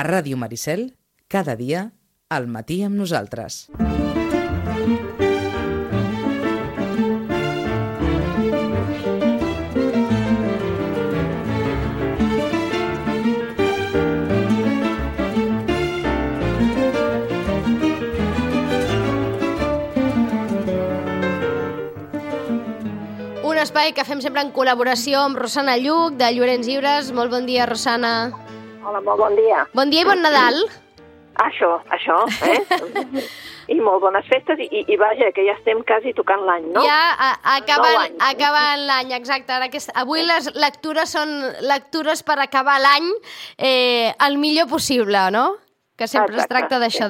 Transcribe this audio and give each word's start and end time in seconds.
A 0.00 0.02
Ràdio 0.06 0.38
Maricel, 0.40 0.94
cada 1.28 1.58
dia, 1.60 1.90
al 2.32 2.46
matí 2.48 2.80
amb 2.86 2.96
nosaltres. 2.96 3.66
Espai 23.60 23.92
que 23.92 24.02
fem 24.08 24.22
sempre 24.24 24.40
en 24.42 24.48
col·laboració 24.56 25.20
amb 25.28 25.36
Rosana 25.38 25.76
Lluc, 25.78 26.16
de 26.18 26.30
Llorenç 26.32 26.66
Llibres. 26.66 27.12
Molt 27.14 27.30
bon 27.30 27.44
dia, 27.46 27.68
Rosana. 27.68 28.32
Hola, 28.90 29.04
molt 29.06 29.20
bon 29.22 29.36
dia. 29.38 29.58
Bon 29.70 29.90
dia 29.92 30.02
i 30.02 30.06
bon 30.08 30.18
Nadal. 30.18 30.56
Això, 31.44 31.68
això, 31.94 32.16
eh? 32.42 32.58
I 33.74 33.76
molt 33.78 34.02
bones 34.02 34.26
festes 34.26 34.58
i, 34.64 34.66
i, 34.82 34.96
vaja, 34.98 35.28
que 35.30 35.44
ja 35.46 35.54
estem 35.54 35.84
quasi 35.86 36.10
tocant 36.16 36.42
l'any, 36.42 36.66
no? 36.74 36.82
Ja 36.82 37.14
a, 37.14 37.28
acabant, 37.54 38.16
acabant 38.26 38.82
l'any, 38.88 39.14
exacte. 39.14 39.54
Ara 39.54 39.68
aquest, 39.70 39.94
avui 39.94 40.26
les 40.26 40.50
lectures 40.58 41.14
són 41.14 41.30
lectures 41.70 42.24
per 42.26 42.40
acabar 42.42 42.80
l'any 42.82 43.06
eh, 43.62 44.10
el 44.26 44.40
millor 44.42 44.66
possible, 44.74 45.22
no? 45.30 45.52
Que 46.00 46.08
sempre 46.08 46.38
es 46.38 46.46
Exacte, 46.46 46.54
tracta 46.54 46.78
sí, 46.78 46.80
d'això, 46.80 47.08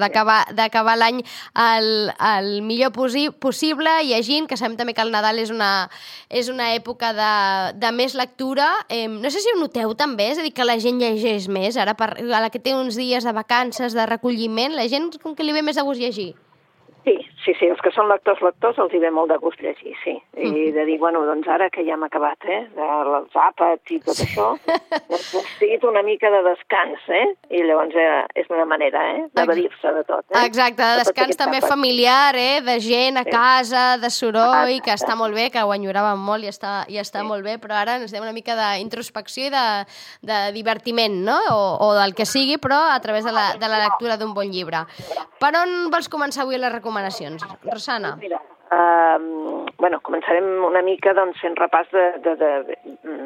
d'acabar 0.59 0.97
l'any 0.99 1.21
el, 1.23 2.11
el 2.11 2.49
millor 2.67 2.91
posi 2.91 3.29
possible, 3.31 3.93
llegint, 4.09 4.49
que 4.51 4.59
sabem 4.59 4.75
també 4.81 4.97
que 4.99 5.05
el 5.07 5.15
Nadal 5.15 5.39
és 5.39 5.55
una, 5.55 5.87
és 6.27 6.51
una 6.51 6.73
època 6.75 7.13
de, 7.15 7.31
de 7.79 7.95
més 7.95 8.19
lectura. 8.19 8.67
Eh, 8.91 9.07
no 9.07 9.31
sé 9.31 9.45
si 9.45 9.55
ho 9.55 9.61
noteu 9.63 9.95
també, 9.95 10.33
és 10.35 10.43
a 10.43 10.47
dir, 10.47 10.51
que 10.57 10.67
la 10.67 10.81
gent 10.83 10.99
llegeix 10.99 11.47
més, 11.47 11.79
ara 11.79 11.95
per, 11.95 12.17
a 12.19 12.43
la 12.43 12.51
que 12.51 12.59
té 12.59 12.75
uns 12.75 12.99
dies 12.99 13.23
de 13.23 13.37
vacances, 13.37 13.95
de 13.95 14.11
recolliment, 14.11 14.75
la 14.75 14.91
gent 14.91 15.13
com 15.23 15.39
que 15.39 15.47
li 15.47 15.55
ve 15.55 15.63
més 15.63 15.79
de 15.79 15.87
gust 15.87 16.03
llegir. 16.03 16.33
Sí, 17.05 17.15
sí, 17.45 17.55
sí, 17.59 17.67
els 17.67 17.81
que 17.81 17.91
són 17.93 18.09
lectors, 18.11 18.41
lectors, 18.45 18.77
els 18.79 18.93
hi 18.93 18.99
ve 19.01 19.11
molt 19.11 19.31
de 19.33 19.39
gust 19.41 19.61
llegir, 19.65 19.95
sí. 20.05 20.13
I 20.37 20.49
Mhm. 20.51 20.73
de 20.75 20.85
dir, 20.85 20.99
bueno, 20.99 21.25
doncs 21.25 21.49
ara 21.49 21.71
que 21.71 21.83
ja 21.85 21.95
hem 21.95 22.03
acabat, 22.05 22.37
eh, 22.45 22.69
dels 22.77 23.33
àpats 23.35 23.91
i 23.91 23.99
tot 24.01 24.17
això, 24.21 24.59
doncs 25.09 25.35
necessito 25.35 25.89
una 25.89 26.03
mica 26.03 26.31
de 26.31 26.43
descans, 26.43 27.01
eh? 27.09 27.35
I 27.51 27.63
llavors 27.65 27.95
eh, 27.97 28.27
és 28.35 28.47
una 28.51 28.65
manera, 28.67 29.01
eh, 29.17 29.29
d'evadir-se 29.33 29.93
de 29.95 30.05
tot, 30.05 30.25
eh? 30.31 30.45
Exacte, 30.45 30.83
de 30.83 30.97
descans 30.99 31.09
aquests 31.31 31.37
també 31.37 31.59
àpats. 31.59 31.69
familiar, 31.69 32.35
eh? 32.37 32.61
de 32.61 32.79
gent 32.81 33.17
a 33.17 33.25
Sí. 33.25 33.31
casa, 33.31 33.97
de 33.99 34.11
soroll, 34.11 34.69
Exacte. 34.69 34.83
que 34.85 34.93
està 34.93 35.17
molt 35.17 35.35
bé, 35.35 35.51
que 35.51 35.63
ho 35.63 35.73
enyoràvem 35.73 36.19
molt 36.19 36.45
i 36.45 36.49
està, 36.49 36.85
i 36.89 36.99
està 36.99 37.21
Sí. 37.21 37.27
molt 37.27 37.43
bé, 37.45 37.59
però 37.59 37.81
ara 37.81 37.97
ens 37.97 38.13
deu 38.13 38.23
una 38.23 38.33
mica 38.33 38.55
d'introspecció 38.55 39.47
i 39.47 39.51
de, 39.51 39.87
de 40.23 40.53
divertiment, 40.53 41.25
no? 41.25 41.39
O, 41.51 41.89
o 41.89 41.95
del 41.95 42.15
que 42.15 42.27
sigui, 42.27 42.59
però 42.59 42.77
a 42.93 43.01
través 43.01 43.25
de 43.25 43.33
la, 43.33 43.55
de 43.55 43.69
la 43.69 43.79
lectura 43.79 44.17
d'un 44.17 44.35
bon 44.35 44.51
llibre. 44.53 44.85
Per 45.41 45.53
on 45.57 45.91
vols 45.91 46.09
començar 46.11 46.43
avui 46.43 46.59
les 46.59 46.73
recomanacions, 46.91 47.43
Rosana? 47.65 48.17
Mira, 48.21 48.41
uh, 48.73 49.67
bueno, 49.79 50.01
començarem 50.03 50.47
una 50.67 50.83
mica 50.83 51.13
doncs, 51.15 51.39
fent 51.41 51.57
repàs 51.59 51.89
de, 51.93 52.05
de, 52.25 52.35
de, 52.37 52.77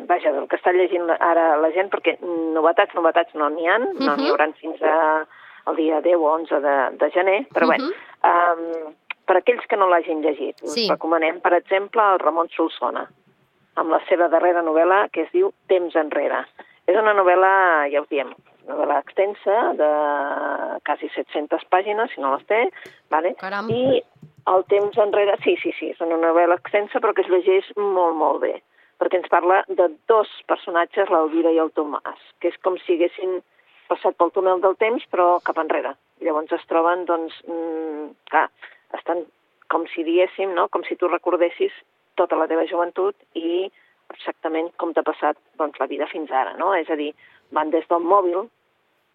vaja, 0.08 0.32
del 0.32 0.46
que 0.48 0.56
està 0.56 0.72
llegint 0.74 1.08
ara 1.18 1.56
la 1.60 1.70
gent, 1.72 1.90
perquè 1.92 2.18
novetats, 2.54 2.94
novetats 2.94 3.34
no 3.34 3.48
n'hi 3.48 3.66
ha, 3.68 3.78
no 3.78 3.88
n'hi 4.16 4.28
Mhm. 4.28 4.30
haurà 4.30 4.52
fins 4.60 4.82
a, 4.82 5.26
el 5.70 5.76
dia 5.76 6.00
10 6.04 6.16
o 6.16 6.28
11 6.34 6.60
de, 6.60 6.76
de 7.00 7.10
gener, 7.10 7.46
però 7.54 7.68
bé, 7.70 7.78
um, 7.80 8.92
per 9.26 9.36
aquells 9.38 9.64
que 9.66 9.76
no 9.76 9.88
l'hagin 9.88 10.20
llegit, 10.22 10.60
us 10.62 10.74
Sí. 10.74 10.88
recomanem, 10.90 11.40
per 11.40 11.54
exemple, 11.54 12.02
el 12.12 12.18
Ramon 12.18 12.48
Solsona, 12.50 13.08
amb 13.76 13.90
la 13.90 14.00
seva 14.08 14.28
darrera 14.28 14.62
novel·la 14.62 15.08
que 15.10 15.22
es 15.22 15.30
diu 15.32 15.52
Temps 15.66 15.94
enrere. 15.96 16.44
És 16.86 16.96
una 16.96 17.14
novel·la, 17.14 17.88
ja 17.90 18.02
us 18.02 18.08
diem, 18.10 18.34
una 18.64 18.74
novel·la 18.74 18.98
extensa 19.02 19.56
de 19.78 19.90
quasi 20.84 21.08
700 21.14 21.64
pàgines, 21.70 22.10
si 22.14 22.20
no 22.20 22.34
les 22.34 22.44
té, 22.48 22.60
vale? 23.10 23.34
Caram. 23.40 23.68
i 23.70 24.02
el 24.52 24.64
temps 24.68 24.98
enrere, 25.00 25.36
sí, 25.44 25.56
sí, 25.62 25.72
sí, 25.78 25.90
és 25.94 26.00
una 26.04 26.18
novel·la 26.20 26.58
extensa 26.60 27.00
però 27.00 27.14
que 27.14 27.24
es 27.24 27.32
llegeix 27.32 27.70
molt, 27.76 28.16
molt 28.16 28.40
bé, 28.42 28.54
perquè 29.00 29.20
ens 29.20 29.30
parla 29.32 29.62
de 29.68 29.88
dos 30.08 30.30
personatges, 30.48 31.10
l'Elvira 31.10 31.52
i 31.52 31.60
el 31.62 31.72
Tomàs, 31.76 32.20
que 32.40 32.52
és 32.52 32.60
com 32.64 32.76
si 32.84 32.98
haguessin 32.98 33.40
passat 33.88 34.16
pel 34.16 34.32
túnel 34.32 34.60
del 34.64 34.76
temps 34.80 35.04
però 35.12 35.38
cap 35.44 35.58
enrere. 35.60 35.94
Llavors 36.24 36.52
es 36.56 36.64
troben, 36.70 37.04
doncs, 37.08 37.36
mm, 37.48 38.12
clar, 38.30 38.48
estan 38.96 39.24
com 39.68 39.86
si 39.92 40.04
diguéssim, 40.06 40.52
no?, 40.54 40.68
com 40.68 40.84
si 40.88 40.96
tu 40.96 41.08
recordessis 41.08 41.72
tota 42.16 42.36
la 42.38 42.46
teva 42.46 42.66
joventut 42.70 43.16
i 43.34 43.66
exactament 44.12 44.70
com 44.78 44.92
t'ha 44.94 45.02
passat 45.02 45.38
doncs, 45.58 45.80
la 45.80 45.88
vida 45.90 46.06
fins 46.10 46.30
ara, 46.30 46.54
no? 46.60 46.72
És 46.76 46.90
a 46.90 46.96
dir, 47.00 47.10
van 47.52 47.70
des 47.70 47.86
del 47.90 48.04
mòbil 48.04 48.46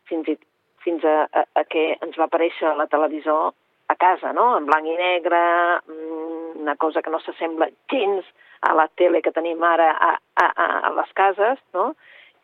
fins, 0.10 0.28
i, 0.28 0.36
fins 0.84 1.06
a, 1.06 1.16
a, 1.32 1.46
a 1.62 1.64
que 1.70 1.86
ens 2.02 2.18
va 2.20 2.28
aparèixer 2.30 2.76
la 2.78 2.88
televisor 2.92 3.54
a 3.90 3.96
casa, 3.96 4.34
no? 4.34 4.52
En 4.58 4.68
blanc 4.70 4.86
i 4.86 4.96
negre, 4.98 5.42
mm, 5.88 6.62
una 6.62 6.76
cosa 6.78 7.02
que 7.02 7.10
no 7.10 7.20
s'assembla 7.24 7.70
gens 7.92 8.26
a 8.62 8.74
la 8.76 8.88
tele 9.00 9.22
que 9.22 9.34
tenim 9.34 9.64
ara 9.64 9.90
a, 9.92 10.12
a, 10.36 10.48
a, 10.66 10.92
les 11.00 11.12
cases, 11.18 11.60
no? 11.74 11.94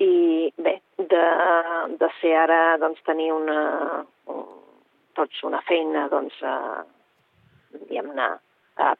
I 0.01 0.51
bé, 0.57 0.79
de, 0.97 1.25
de 2.01 2.09
ser 2.19 2.33
ara, 2.35 2.77
doncs, 2.81 3.03
tenir 3.07 3.31
una, 3.31 3.59
un, 4.31 4.43
tots 5.15 5.43
una 5.47 5.61
feina, 5.69 6.07
doncs, 6.11 6.41
eh, 6.43 6.81
diguem-ne, 7.85 8.27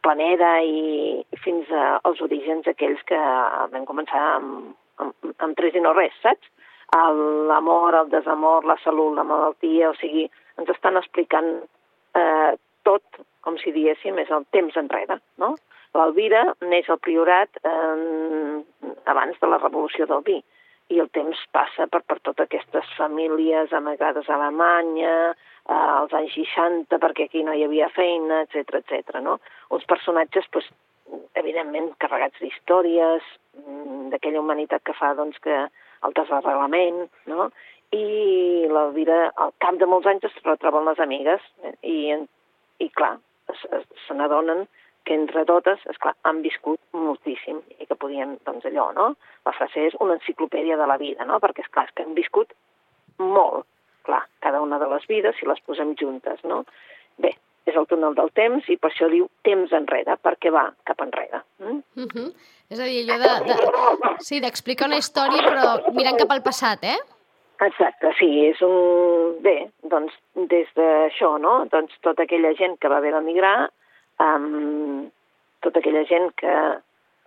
planera 0.05 0.61
i, 0.63 1.25
fins 1.43 1.67
als 1.77 2.21
orígens 2.23 2.67
aquells 2.71 3.01
que 3.09 3.19
vam 3.73 3.87
començar 3.89 4.21
amb, 4.37 4.75
amb, 5.03 5.33
amb 5.43 5.57
tres 5.57 5.75
i 5.75 5.83
no 5.83 5.91
res, 5.97 6.15
saps? 6.23 6.47
L'amor, 6.93 7.95
el 7.95 8.09
desamor, 8.09 8.65
la 8.65 8.77
salut, 8.83 9.15
la 9.15 9.23
malaltia, 9.27 9.89
o 9.89 9.95
sigui, 9.99 10.27
ens 10.59 10.69
estan 10.71 10.97
explicant 10.97 11.49
eh, 12.15 12.51
tot, 12.87 13.23
com 13.43 13.57
si 13.61 13.73
diguéssim, 13.75 14.17
és 14.21 14.31
el 14.31 14.45
temps 14.55 14.77
enrere, 14.79 15.19
no? 15.41 15.55
L'Elvira 15.95 16.43
neix 16.61 16.89
al 16.91 16.99
Priorat 16.99 17.59
eh, 17.63 18.61
abans 19.11 19.39
de 19.41 19.49
la 19.51 19.59
revolució 19.61 20.07
del 20.09 20.23
vi 20.27 20.41
i 20.93 20.99
el 21.01 21.09
temps 21.15 21.39
passa 21.55 21.87
per, 21.89 22.03
per 22.05 22.19
totes 22.21 22.45
aquestes 22.45 22.89
famílies 22.97 23.73
amagades 23.73 24.27
a 24.29 24.35
Alemanya, 24.37 25.15
eh, 25.33 25.77
als 25.99 26.13
anys 26.13 26.35
60, 26.37 26.99
perquè 27.01 27.29
aquí 27.29 27.43
no 27.43 27.55
hi 27.55 27.63
havia 27.65 27.89
feina, 27.95 28.43
etc 28.45 28.81
etc. 28.81 29.21
no? 29.25 29.39
Uns 29.73 29.87
personatges, 29.89 30.47
doncs, 30.53 30.69
evidentment, 31.41 31.91
carregats 32.01 32.37
d'històries, 32.41 33.25
mm, 33.57 34.11
d'aquella 34.13 34.41
humanitat 34.43 34.83
que 34.85 34.95
fa 34.97 35.13
doncs, 35.17 35.39
que 35.41 35.65
el 36.03 36.13
desarreglament, 36.17 37.05
no? 37.31 37.49
i 37.95 38.67
l'Elvira, 38.67 39.31
al 39.39 39.53
cap 39.61 39.77
de 39.79 39.85
molts 39.87 40.07
anys, 40.09 40.25
es 40.27 40.39
retroben 40.43 40.85
les 40.89 40.99
amigues 40.99 41.43
eh, 41.63 41.75
i, 41.83 41.97
i 42.83 42.89
clar, 42.89 43.13
es- 43.53 43.85
se 44.07 44.13
n'adonen 44.17 44.65
que 45.05 45.13
entre 45.13 45.45
totes, 45.45 45.79
és 45.85 45.97
clar, 46.01 46.15
han 46.25 46.41
viscut 46.41 46.79
moltíssim 46.97 47.59
i 47.79 47.85
que 47.85 47.95
podien, 47.95 48.39
doncs 48.43 48.65
allò, 48.65 48.87
no? 48.97 49.11
La 49.45 49.53
frase 49.53 49.85
és 49.85 49.95
una 50.01 50.15
enciclopèdia 50.17 50.77
de 50.81 50.87
la 50.89 50.97
vida, 50.97 51.23
no? 51.29 51.37
Perquè, 51.39 51.61
és 51.61 51.69
clar, 51.71 51.85
és 51.85 51.93
que 51.93 52.03
han 52.07 52.15
viscut 52.17 52.51
molt, 53.21 53.67
clar, 54.09 54.23
cada 54.41 54.61
una 54.65 54.79
de 54.81 54.89
les 54.89 55.05
vides, 55.07 55.37
si 55.39 55.45
les 55.45 55.61
posem 55.61 55.93
juntes, 56.01 56.41
no? 56.43 56.63
Bé, 57.21 57.35
és 57.65 57.75
el 57.75 57.87
túnel 57.89 58.13
del 58.15 58.29
temps 58.37 58.67
i 58.69 58.77
per 58.77 58.91
això 58.91 59.09
diu 59.09 59.27
temps 59.43 59.71
enrere, 59.73 60.17
perquè 60.21 60.51
va 60.53 60.67
cap 60.85 61.01
enrere. 61.01 61.41
Mm? 61.59 61.81
Uh 61.97 62.07
-huh. 62.13 62.33
És 62.69 62.79
a 62.79 62.83
dir, 62.83 63.03
allò 63.09 63.17
de... 63.17 63.53
de 63.53 64.15
sí, 64.19 64.39
d'explicar 64.39 64.87
una 64.87 64.97
història, 64.97 65.41
però 65.41 65.93
mirant 65.93 66.17
cap 66.17 66.31
al 66.31 66.41
passat, 66.41 66.83
eh? 66.83 66.97
Exacte, 67.61 68.11
sí, 68.19 68.45
és 68.45 68.61
un... 68.61 69.41
Bé, 69.41 69.69
doncs 69.83 70.13
des 70.35 70.67
d'això, 70.75 71.37
no? 71.39 71.65
Doncs 71.71 71.93
tota 72.01 72.23
aquella 72.23 72.53
gent 72.53 72.77
que 72.79 72.89
va 72.89 72.97
haver 72.97 73.13
d'emigrar, 73.13 73.69
um, 74.19 75.09
tota 75.61 75.79
aquella 75.79 76.03
gent 76.05 76.33
que, 76.35 76.55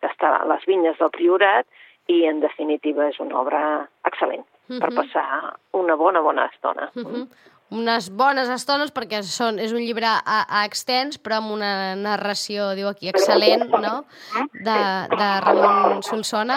que 0.00 0.06
està 0.06 0.42
a 0.42 0.44
les 0.46 0.64
vinyes 0.66 0.98
del 0.98 1.10
Priorat 1.10 1.66
i, 2.06 2.24
en 2.26 2.40
definitiva, 2.40 3.08
és 3.08 3.18
una 3.20 3.40
obra 3.40 3.88
excel·lent 4.04 4.44
per 4.68 4.90
Mhm. 4.90 4.96
passar 4.96 5.56
una 5.72 5.94
bona, 5.94 6.20
bona 6.20 6.44
estona. 6.52 6.90
Uh 6.94 7.02
-huh. 7.02 7.28
Unes 7.74 8.08
bones 8.16 8.48
estones, 8.48 8.92
perquè 8.96 9.20
són, 9.26 9.58
és 9.60 9.74
un 9.76 9.82
llibre 9.84 10.08
a, 10.08 10.38
a 10.48 10.64
extens, 10.64 11.18
però 11.20 11.42
amb 11.42 11.52
una 11.58 11.94
narració, 12.00 12.70
diu 12.78 12.88
aquí, 12.88 13.10
excel·lent, 13.12 13.66
no?, 13.68 13.94
de, 14.54 14.78
de 15.12 15.30
Ramon 15.44 16.00
Solsona. 16.06 16.56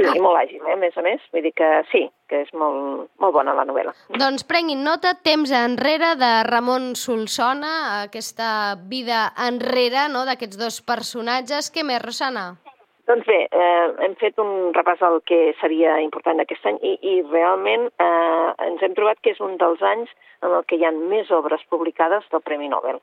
Sí, 0.00 0.06
i 0.16 0.22
molt 0.22 0.38
àgil, 0.40 0.62
eh, 0.64 0.74
a 0.74 0.80
més 0.80 0.96
a 0.96 1.04
més. 1.04 1.22
Vull 1.34 1.44
dir 1.44 1.52
que 1.54 1.68
sí, 1.92 2.06
que 2.30 2.40
és 2.46 2.50
molt, 2.56 3.10
molt 3.20 3.36
bona 3.36 3.54
la 3.54 3.66
novel·la. 3.68 3.92
Doncs 4.18 4.46
prenguin 4.48 4.82
nota, 4.86 5.12
Temps 5.22 5.52
enrere, 5.54 6.14
de 6.18 6.32
Ramon 6.48 6.94
Solsona, 6.98 7.74
aquesta 8.08 8.50
vida 8.90 9.28
enrere, 9.46 10.08
no?, 10.10 10.24
d'aquests 10.26 10.58
dos 10.58 10.80
personatges. 10.82 11.70
Què 11.70 11.86
més, 11.86 12.02
Rosana? 12.02 12.48
Doncs 13.10 13.26
bé, 13.26 13.48
eh, 13.50 13.86
hem 14.06 14.12
fet 14.20 14.36
un 14.38 14.70
repàs 14.70 15.00
al 15.02 15.16
que 15.26 15.38
seria 15.58 15.96
important 15.98 16.38
aquest 16.42 16.66
any 16.70 16.76
i, 16.86 16.92
i 17.12 17.14
realment 17.32 17.88
eh, 18.04 18.50
ens 18.68 18.84
hem 18.86 18.92
trobat 18.94 19.18
que 19.18 19.32
és 19.34 19.40
un 19.42 19.56
dels 19.58 19.82
anys 19.82 20.12
en 20.46 20.54
el 20.54 20.62
que 20.70 20.78
hi 20.78 20.84
ha 20.86 20.92
més 20.94 21.32
obres 21.34 21.64
publicades 21.74 22.28
del 22.30 22.44
Premi 22.46 22.70
Nobel, 22.70 23.00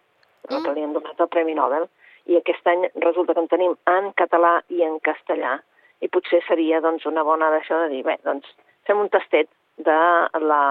el 0.48 0.64
que 0.64 0.76
li 0.78 0.86
han 0.86 0.96
donat 0.96 1.20
el 1.26 1.30
Premi 1.34 1.58
Nobel, 1.58 1.90
i 2.32 2.40
aquest 2.40 2.72
any 2.72 2.88
resulta 3.04 3.36
que 3.36 3.44
en 3.44 3.52
tenim 3.52 3.76
en 3.98 4.08
català 4.22 4.54
i 4.72 4.80
en 4.88 4.96
castellà, 5.04 5.58
i 6.00 6.08
potser 6.08 6.40
seria 6.48 6.80
doncs, 6.88 7.04
una 7.12 7.28
bona 7.28 7.52
d'això 7.52 7.84
de 7.84 7.92
dir, 7.98 8.06
bé, 8.08 8.16
doncs 8.24 8.56
fem 8.88 9.04
un 9.04 9.12
tastet 9.12 9.52
de 9.84 10.00
la, 10.48 10.64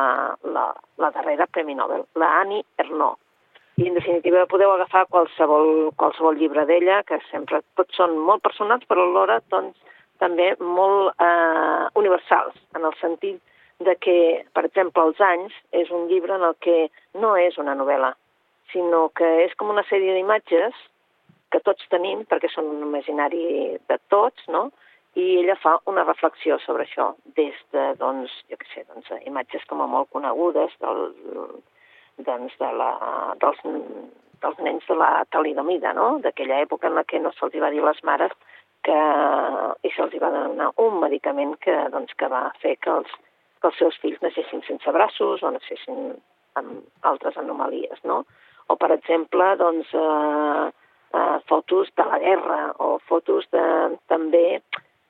la, 0.57 0.67
la 1.05 1.13
darrera 1.19 1.51
Premi 1.53 1.77
Nobel, 1.77 2.09
la 2.17 2.39
Annie 2.41 2.65
Ernaux. 2.81 3.21
I, 3.77 3.89
en 3.89 3.95
definitiva, 3.95 4.47
podeu 4.49 4.71
agafar 4.73 5.05
qualsevol, 5.13 5.91
qualsevol 6.01 6.39
llibre 6.41 6.65
d'ella, 6.69 7.03
que 7.05 7.19
sempre 7.31 7.61
tots 7.77 7.99
són 7.99 8.15
molt 8.29 8.41
personals, 8.47 8.87
però 8.89 9.05
alhora 9.05 9.37
doncs, 9.53 9.77
també 10.23 10.55
molt 10.61 11.13
eh, 11.21 11.85
universals, 12.01 12.57
en 12.79 12.89
el 12.89 12.97
sentit 13.03 13.37
de 13.85 13.93
que, 14.01 14.17
per 14.57 14.65
exemple, 14.65 15.05
Els 15.05 15.21
anys 15.21 15.53
és 15.77 15.93
un 15.93 16.07
llibre 16.09 16.39
en 16.39 16.47
el 16.49 16.57
que 16.65 16.87
no 17.21 17.35
és 17.37 17.59
una 17.61 17.77
novel·la, 17.77 18.15
sinó 18.73 19.11
que 19.13 19.29
és 19.45 19.53
com 19.61 19.69
una 19.75 19.85
sèrie 19.91 20.17
d'imatges 20.17 20.81
que 21.53 21.61
tots 21.61 21.93
tenim, 21.93 22.25
perquè 22.25 22.49
són 22.55 22.73
un 22.73 22.83
imaginari 22.89 23.77
de 23.77 24.01
tots, 24.09 24.49
no? 24.49 24.71
i 25.17 25.39
ella 25.41 25.57
fa 25.61 25.79
una 25.89 26.05
reflexió 26.05 26.59
sobre 26.65 26.85
això, 26.85 27.13
des 27.37 27.57
de, 27.73 27.85
doncs, 28.01 28.33
jo 28.49 28.57
què 28.61 28.73
sé, 28.73 28.89
doncs, 28.89 29.13
imatges 29.29 29.65
com 29.69 29.81
a 29.81 29.87
molt 29.89 30.11
conegudes 30.13 30.75
del, 30.81 31.07
doncs, 32.25 32.55
de 32.61 32.71
la, 32.81 32.91
dels, 33.41 33.61
dels 34.43 34.61
nens 34.65 34.87
de 34.89 34.97
la 34.97 35.11
talidomida, 35.31 35.93
no? 35.97 36.17
d'aquella 36.25 36.63
època 36.65 36.89
en 36.89 36.97
la 36.99 37.05
que 37.05 37.21
no 37.21 37.33
se'ls 37.37 37.57
va 37.63 37.71
dir 37.75 37.83
a 37.85 37.91
les 37.91 38.03
mares 38.09 38.33
que, 38.87 38.97
i 39.87 39.93
se'ls 39.97 40.17
va 40.23 40.33
donar 40.33 40.71
un 40.83 41.01
medicament 41.03 41.57
que, 41.65 41.77
doncs, 41.93 42.15
que 42.19 42.31
va 42.33 42.47
fer 42.63 42.77
que 42.81 42.93
els, 43.01 43.13
que 43.61 43.71
els 43.71 43.79
seus 43.83 43.99
fills 44.03 44.23
naixessin 44.23 44.65
sense 44.67 44.97
braços 44.97 45.43
o 45.43 45.53
naixessin 45.53 46.17
amb 46.57 47.07
altres 47.11 47.37
anomalies, 47.37 48.01
no? 48.05 48.23
O, 48.69 48.77
per 48.81 48.91
exemple, 48.95 49.47
doncs, 49.61 49.93
eh, 49.95 50.67
eh, 51.15 51.39
fotos 51.51 51.93
de 51.97 52.07
la 52.11 52.19
guerra 52.23 52.61
o 52.83 52.97
fotos 53.11 53.47
de, 53.55 53.65
també, 54.11 54.61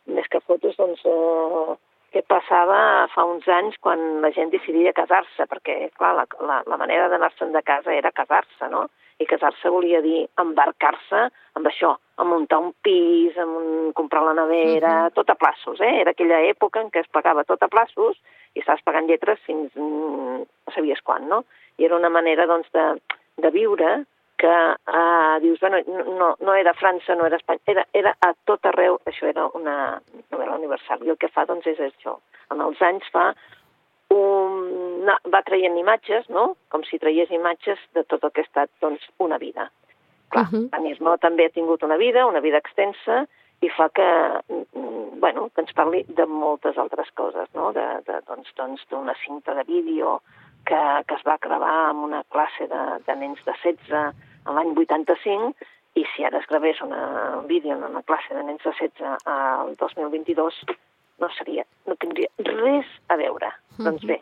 més 0.07 0.29
que 0.33 0.43
fotos, 0.45 0.77
doncs, 0.81 1.05
eh, 1.07 1.77
què 2.17 2.23
passava 2.25 2.79
fa 3.13 3.25
uns 3.29 3.47
anys 3.53 3.77
quan 3.85 4.23
la 4.25 4.31
gent 4.33 4.49
decidia 4.53 4.95
casar-se, 4.97 5.45
perquè, 5.51 5.91
clar, 5.99 6.15
la, 6.17 6.25
la, 6.49 6.63
la 6.65 6.79
manera 6.81 7.11
d'anar-se'n 7.13 7.53
de 7.53 7.63
casa 7.67 7.93
era 7.93 8.15
casar-se, 8.17 8.71
no? 8.73 8.87
I 9.21 9.29
casar-se 9.29 9.73
volia 9.73 10.01
dir 10.05 10.25
embarcar-se 10.41 11.27
amb 11.57 11.69
això, 11.69 11.93
amb 12.21 12.33
muntar 12.33 12.61
un 12.65 12.73
pis, 12.85 13.37
amb 13.41 13.61
un, 13.61 13.69
comprar 13.97 14.23
la 14.25 14.35
nevera, 14.41 14.95
uh 14.95 15.05
-huh. 15.07 15.15
tot 15.15 15.31
a 15.31 15.37
plaços, 15.37 15.81
eh? 15.81 16.01
Era 16.01 16.11
aquella 16.13 16.41
època 16.49 16.81
en 16.81 16.91
què 16.91 17.01
es 17.01 17.13
pagava 17.13 17.45
tot 17.45 17.63
a 17.63 17.69
plaços 17.69 18.17
i 18.55 18.61
estaves 18.61 18.85
pagant 18.85 19.07
lletres 19.07 19.41
fins 19.41 19.71
mm, 19.75 20.41
no 20.67 20.73
sabies 20.75 21.01
quan, 21.03 21.29
no? 21.29 21.45
I 21.79 21.85
era 21.85 21.97
una 21.97 22.09
manera, 22.09 22.47
doncs, 22.47 22.69
de, 22.73 23.01
de 23.37 23.51
viure 23.51 24.05
que 24.37 24.47
eh, 24.49 25.39
dius, 25.43 25.61
bueno, 25.61 25.79
no, 26.19 26.37
no 26.41 26.55
era 26.55 26.75
França, 26.75 27.15
no 27.15 27.27
era 27.27 27.37
Espanya, 27.37 27.61
era, 27.67 27.87
era 27.93 28.17
a 28.21 28.33
tot 28.45 28.65
arreu, 28.67 29.01
això 29.07 29.29
era 29.29 29.47
una 29.55 30.01
novel·la 30.31 30.59
universal, 30.59 31.05
i 31.05 31.13
el 31.13 31.19
que 31.21 31.33
fa, 31.33 31.47
doncs, 31.49 31.67
és 31.67 31.81
això. 31.81 32.19
En 32.53 32.61
els 32.61 32.83
anys 32.83 33.09
fa 33.13 33.31
un, 34.15 35.09
va 35.33 35.43
traient 35.47 35.77
imatges, 35.79 36.29
no?, 36.29 36.55
com 36.69 36.85
si 36.87 37.01
traies 37.03 37.33
imatges 37.35 37.81
de 37.97 38.05
tot 38.05 38.25
el 38.25 38.33
que 38.33 38.45
ha 38.45 38.49
estat, 38.49 38.71
doncs, 38.85 39.03
una 39.19 39.39
vida. 39.39 39.71
Clar, 40.31 40.45
uh 40.45 40.53
-huh. 40.53 40.69
Anismo 40.73 41.17
també 41.19 41.47
ha 41.47 41.57
tingut 41.57 41.83
una 41.83 41.97
vida, 41.97 42.27
una 42.27 42.41
vida 42.41 42.59
extensa, 42.59 43.27
i 43.61 43.69
fa 43.71 43.89
que, 43.89 44.09
mm, 44.49 45.21
bueno, 45.21 45.51
que 45.55 45.63
ens 45.63 45.73
parli 45.73 46.05
de 46.09 46.27
moltes 46.27 46.77
altres 46.79 47.11
coses, 47.15 47.49
no?, 47.55 47.73
de, 47.73 47.87
de, 48.07 48.21
doncs, 48.27 48.53
doncs, 48.57 48.87
d'una 48.91 49.15
cinta 49.25 49.55
de 49.55 49.65
vídeo 49.65 50.21
que, 50.67 50.81
que 51.07 51.15
es 51.15 51.23
va 51.27 51.39
gravar 51.41 51.91
en 51.91 51.97
una 51.97 52.23
classe 52.25 52.67
de, 52.67 52.83
de 53.07 53.17
nens 53.17 53.43
de 53.45 53.53
16 53.63 54.15
l'any 54.55 54.75
85 54.77 55.55
i 55.97 56.05
si 56.13 56.25
ara 56.25 56.39
es 56.39 56.47
gravés 56.51 56.81
una, 56.85 57.39
un 57.41 57.47
vídeo 57.47 57.73
en 57.77 57.85
una 57.85 58.03
classe 58.03 58.35
de 58.35 58.43
nens 58.45 58.63
de 58.65 58.73
16 58.73 59.17
al 59.25 59.75
2022 59.81 60.65
no 61.19 61.29
seria, 61.39 61.65
no 61.87 61.97
tindria 61.97 62.29
res 62.39 62.87
a 63.09 63.17
veure. 63.17 63.49
Mm 63.49 63.77
-hmm. 63.77 63.85
Doncs 63.85 64.05
bé, 64.05 64.21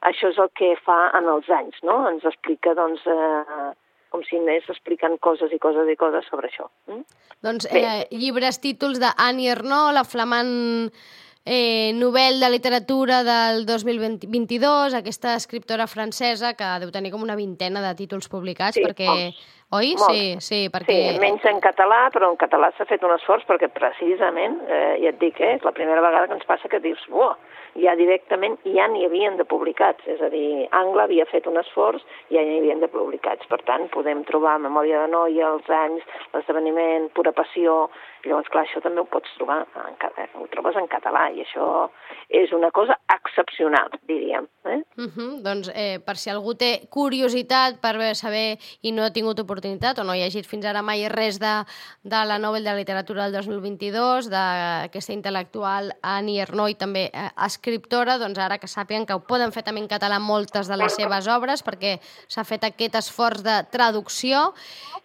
això 0.00 0.30
és 0.30 0.38
el 0.38 0.50
que 0.54 0.76
fa 0.84 1.10
en 1.18 1.26
els 1.26 1.48
anys, 1.50 1.76
no? 1.82 2.08
Ens 2.08 2.24
explica, 2.24 2.74
doncs, 2.74 3.04
eh, 3.06 3.72
com 4.10 4.22
si 4.22 4.38
anés 4.38 4.68
explicant 4.68 5.18
coses 5.18 5.52
i 5.52 5.58
coses 5.58 5.88
i 5.88 5.96
coses 5.96 6.26
sobre 6.30 6.48
això. 6.48 6.68
Mm? 6.86 7.02
Doncs 7.42 7.68
eh, 7.70 8.06
llibres, 8.10 8.60
títols 8.60 9.00
d'Annie 9.02 9.50
Ernaux, 9.50 9.92
la 9.94 10.04
flamant 10.04 10.52
eh, 11.44 11.92
novel 11.94 12.40
de 12.40 12.50
literatura 12.50 13.22
del 13.24 13.64
2022, 13.66 14.94
aquesta 14.94 15.34
escriptora 15.34 15.86
francesa 15.86 16.54
que 16.54 16.72
deu 16.82 16.90
tenir 16.94 17.12
com 17.12 17.22
una 17.22 17.36
vintena 17.38 17.82
de 17.84 17.94
títols 17.98 18.28
publicats, 18.28 18.78
sí, 18.78 18.84
perquè... 18.84 19.08
Molts. 19.08 19.46
Oi? 19.68 19.92
Molts. 20.00 20.08
Sí, 20.08 20.36
sí, 20.40 20.60
perquè... 20.72 20.96
Sí, 21.12 21.20
menys 21.20 21.44
en 21.44 21.58
català, 21.60 22.06
però 22.14 22.30
en 22.32 22.38
català 22.40 22.70
s'ha 22.76 22.88
fet 22.88 23.02
un 23.04 23.12
esforç 23.12 23.44
perquè 23.48 23.68
precisament, 23.68 24.62
eh, 24.64 24.94
ja 25.02 25.12
et 25.12 25.18
dic, 25.20 25.40
eh, 25.44 25.58
és 25.58 25.66
la 25.66 25.74
primera 25.76 26.04
vegada 26.04 26.30
que 26.30 26.38
ens 26.38 26.48
passa 26.48 26.70
que 26.72 26.80
dius, 26.80 27.02
uah, 27.12 27.34
ja 27.82 27.94
directament 27.98 28.58
ja 28.66 28.86
n'hi 28.90 29.04
havien 29.06 29.38
de 29.38 29.46
publicats, 29.48 30.04
és 30.10 30.20
a 30.24 30.30
dir, 30.32 30.66
Angla 30.76 31.06
havia 31.06 31.26
fet 31.30 31.46
un 31.50 31.58
esforç 31.60 32.04
i 32.28 32.36
ja 32.36 32.44
n'hi 32.44 32.58
havien 32.60 32.82
de 32.82 32.90
publicats. 32.92 33.46
Per 33.50 33.60
tant, 33.68 33.88
podem 33.94 34.24
trobar 34.28 34.58
Memòria 34.62 35.04
de 35.04 35.12
Noia, 35.14 35.52
els 35.54 35.70
anys, 35.80 36.04
l'esdeveniment, 36.34 37.08
Pura 37.16 37.32
Passió, 37.36 37.78
llavors, 38.26 38.50
clar, 38.52 38.66
això 38.66 38.82
també 38.84 39.02
ho 39.02 39.08
pots 39.10 39.34
trobar, 39.38 39.62
en, 39.86 39.98
ho 40.40 40.46
trobes 40.52 40.76
en 40.76 40.90
català 40.90 41.28
i 41.34 41.44
això 41.46 41.88
és 42.28 42.52
una 42.52 42.70
cosa 42.74 42.98
excepcional, 43.14 43.94
diríem. 44.10 44.48
Eh? 44.68 44.82
Uh 44.96 45.06
-huh. 45.06 45.42
Doncs 45.42 45.70
eh, 45.74 45.98
per 46.04 46.16
si 46.16 46.30
algú 46.30 46.54
té 46.54 46.88
curiositat 46.90 47.80
per 47.80 48.14
saber 48.14 48.58
i 48.82 48.92
no 48.92 49.02
ha 49.02 49.10
tingut 49.10 49.38
oportunitat 49.40 49.98
o 49.98 50.04
no 50.04 50.12
ha 50.12 50.16
llegit 50.16 50.46
fins 50.46 50.64
ara 50.64 50.82
mai 50.82 51.08
res 51.08 51.38
de, 51.38 51.64
de 52.02 52.24
la 52.24 52.38
Nobel 52.38 52.64
de 52.64 52.74
Literatura 52.74 53.30
del 53.30 53.42
2022, 53.42 54.28
d'aquesta 54.30 55.12
intel·lectual 55.12 55.92
Annie 56.02 56.42
Ernaux 56.42 56.70
i 56.70 56.74
també 56.74 57.10
eh, 57.12 57.30
escriptora, 57.46 58.18
doncs 58.18 58.38
ara 58.38 58.58
que 58.58 58.66
sàpiguen 58.66 59.06
que 59.06 59.14
ho 59.14 59.20
poden 59.20 59.52
fer 59.52 59.62
també 59.62 59.80
en 59.80 59.88
català 59.88 60.18
moltes 60.18 60.68
de 60.68 60.76
les 60.76 60.94
seves 60.94 61.28
obres 61.28 61.62
perquè 61.62 61.98
s'ha 62.28 62.44
fet 62.44 62.64
aquest 62.64 62.94
esforç 62.94 63.42
de 63.42 63.64
traducció. 63.70 64.52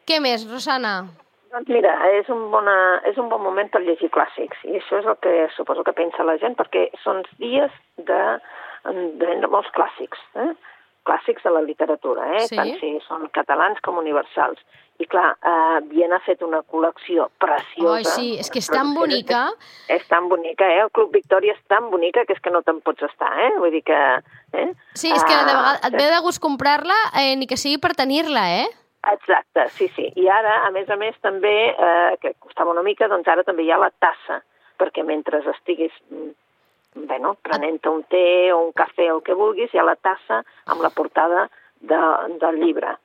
Què 0.07 0.19
més, 0.19 0.47
Rosana? 0.49 1.07
Doncs 1.53 1.69
mira, 1.69 1.91
és 2.17 2.29
un, 2.33 2.47
bona, 2.49 2.75
és 3.05 3.17
un 3.21 3.27
bon 3.29 3.41
moment 3.43 3.67
per 3.69 3.83
llegir 3.83 4.09
clàssics 4.09 4.63
i 4.65 4.79
això 4.79 4.97
és 5.03 5.09
el 5.11 5.17
que 5.21 5.33
suposo 5.53 5.83
que 5.85 5.93
pensa 5.93 6.25
la 6.25 6.39
gent 6.41 6.55
perquè 6.57 6.87
són 7.03 7.21
dies 7.37 7.75
de, 8.09 8.21
de 8.85 9.25
vendre 9.25 9.49
molts 9.51 9.71
clàssics, 9.75 10.19
eh? 10.35 10.51
clàssics 11.03 11.43
de 11.43 11.51
la 11.51 11.61
literatura, 11.61 12.29
eh? 12.37 12.45
Sí. 12.47 12.55
tant 12.55 12.71
si 12.79 12.93
són 13.07 13.27
catalans 13.35 13.81
com 13.83 13.99
universals. 13.99 14.61
I 15.01 15.07
clar, 15.09 15.33
eh, 15.41 15.79
Viena 15.89 16.19
ha 16.19 16.23
fet 16.23 16.43
una 16.45 16.61
col·lecció 16.69 17.25
preciosa. 17.41 17.95
Ai, 17.97 18.05
sí, 18.05 18.27
és 18.39 18.51
que 18.53 18.61
és 18.61 18.69
tan 18.69 18.93
bonica. 18.93 19.47
És 19.91 20.05
tan 20.07 20.29
bonica, 20.29 20.67
eh? 20.69 20.83
El 20.85 20.91
Club 20.93 21.11
Victòria 21.15 21.55
és 21.57 21.63
tan 21.67 21.89
bonica 21.91 22.23
que 22.29 22.37
és 22.37 22.39
que 22.43 22.53
no 22.53 22.61
te'n 22.61 22.79
pots 22.85 23.03
estar, 23.09 23.31
eh? 23.47 23.49
Vull 23.57 23.73
dir 23.73 23.81
que... 23.83 23.99
Eh? 24.53 24.69
Sí, 24.93 25.09
és 25.09 25.23
que 25.25 25.33
de 25.33 25.49
vegades 25.49 25.81
Ah, 25.81 25.89
et 25.89 25.97
ve 25.97 26.07
de 26.13 26.21
gust 26.21 26.41
comprar-la, 26.43 26.99
eh, 27.19 27.35
ni 27.35 27.49
que 27.49 27.57
sigui 27.57 27.81
per 27.81 27.95
tenir-la, 27.97 28.45
eh? 28.61 28.69
Exacte, 29.11 29.67
sí, 29.75 29.89
sí. 29.97 30.07
I 30.15 30.29
ara, 30.31 30.61
a 30.67 30.71
més 30.71 30.87
a 30.89 30.95
més, 30.95 31.17
també, 31.25 31.73
eh, 31.73 32.15
que 32.21 32.35
costava 32.39 32.71
una 32.71 32.85
mica, 32.85 33.09
doncs 33.11 33.27
ara 33.27 33.43
també 33.43 33.65
hi 33.65 33.73
ha 33.73 33.81
la 33.81 33.91
tassa, 33.99 34.43
perquè 34.79 35.03
mentre 35.03 35.41
estiguis 35.51 35.91
mm, 36.11 36.31
bueno, 36.95 37.35
prenent 37.41 37.79
un 37.89 38.03
té 38.11 38.51
o 38.53 38.59
un 38.67 38.71
cafè 38.77 39.09
o 39.11 39.17
el 39.17 39.23
que 39.25 39.35
vulguis, 39.37 39.73
hi 39.73 39.81
ha 39.81 39.87
la 39.87 39.95
tassa 39.95 40.43
amb 40.65 40.83
la 40.85 40.91
portada 40.93 41.47
de, 41.81 41.99
del 42.41 42.59
llibre. 42.61 42.95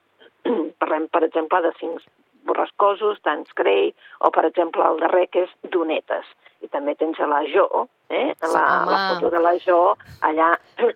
Parlem, 0.80 1.08
per 1.12 1.24
exemple, 1.26 1.60
de 1.64 1.72
cinc 1.80 2.04
borrascosos, 2.48 3.20
d'Ans 3.24 3.50
Grey, 3.58 3.92
o, 4.24 4.30
per 4.34 4.46
exemple, 4.48 4.84
el 4.84 5.00
darrer, 5.02 5.26
que 5.32 5.44
és 5.46 5.54
Donetes. 5.72 6.28
I 6.64 6.70
també 6.72 6.94
tens 6.98 7.18
a 7.20 7.28
la 7.30 7.42
Jo, 7.52 7.66
eh? 8.08 8.32
Sí, 8.32 8.52
la, 8.54 8.64
home. 8.64 8.92
la 8.92 9.02
foto 9.12 9.32
de 9.34 9.42
la 9.44 9.54
Jo, 9.64 9.80
allà 10.26 10.54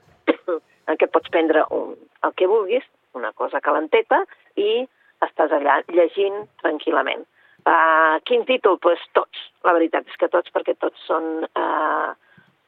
en 0.89 0.99
què 0.99 1.11
pots 1.13 1.31
prendre 1.35 1.67
un, 1.75 1.95
el 2.25 2.35
que 2.39 2.49
vulguis, 2.51 2.87
una 3.19 3.33
cosa 3.37 3.61
calenteta, 3.61 4.23
i 4.57 4.83
estàs 5.23 5.53
allà 5.53 5.83
llegint 5.93 6.43
tranquil·lament. 6.65 7.27
Uh, 7.63 8.19
quin 8.27 8.43
títol? 8.49 8.79
Doncs 8.81 8.83
pues 8.83 9.03
tots. 9.15 9.43
La 9.63 9.75
veritat 9.77 10.09
és 10.09 10.19
que 10.19 10.31
tots, 10.33 10.51
perquè 10.55 10.75
tots 10.81 11.07
són... 11.07 11.47
Uh, 11.55 12.15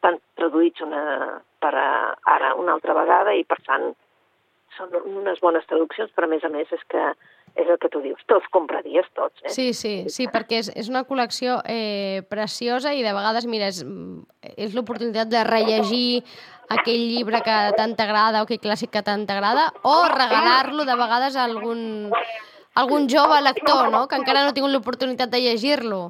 estan 0.04 0.20
traduïts 0.36 0.84
una, 0.84 1.40
per 1.64 1.72
uh, 1.72 2.12
ara 2.28 2.54
una 2.60 2.76
altra 2.76 2.92
vegada 2.92 3.32
i, 3.32 3.44
per 3.48 3.56
tant, 3.64 3.94
són 4.76 4.92
unes 5.08 5.40
bones 5.40 5.64
traduccions, 5.70 6.12
però 6.12 6.28
a 6.28 6.34
més 6.34 6.44
a 6.44 6.50
més 6.52 6.68
és 6.72 6.82
que 6.92 7.14
és 7.54 7.68
el 7.70 7.78
que 7.78 7.88
tu 7.88 8.00
dius, 8.02 8.18
te'ls 8.26 8.46
compraries 8.50 9.06
tots, 9.14 9.38
eh? 9.44 9.52
Sí, 9.54 9.68
sí, 9.78 9.92
sí, 10.10 10.26
perquè 10.26 10.58
és, 10.58 10.72
és 10.74 10.88
una 10.90 11.04
col·lecció 11.06 11.60
eh, 11.70 12.24
preciosa 12.26 12.90
i 12.92 13.04
de 13.06 13.12
vegades, 13.14 13.46
mira, 13.46 13.68
és, 13.70 13.78
és 14.58 14.74
l'oportunitat 14.74 15.30
de 15.30 15.44
rellegir 15.46 16.24
aquell 16.74 17.04
llibre 17.12 17.44
que 17.46 17.58
tant 17.78 17.94
t'agrada 17.94 18.42
o 18.42 18.48
aquell 18.48 18.58
clàssic 18.58 18.90
que 18.90 19.04
tant 19.06 19.22
t'agrada 19.28 19.68
o 19.86 19.94
regalar-lo 20.10 20.82
de 20.82 20.98
vegades 20.98 21.38
a 21.38 21.46
algun, 21.46 22.10
algun 22.74 23.06
jove 23.06 23.38
lector, 23.46 23.86
no?, 23.94 24.08
que 24.10 24.18
encara 24.18 24.42
no 24.42 24.50
ha 24.50 24.58
tingut 24.58 24.74
l'oportunitat 24.74 25.30
de 25.30 25.44
llegir-lo. 25.46 26.08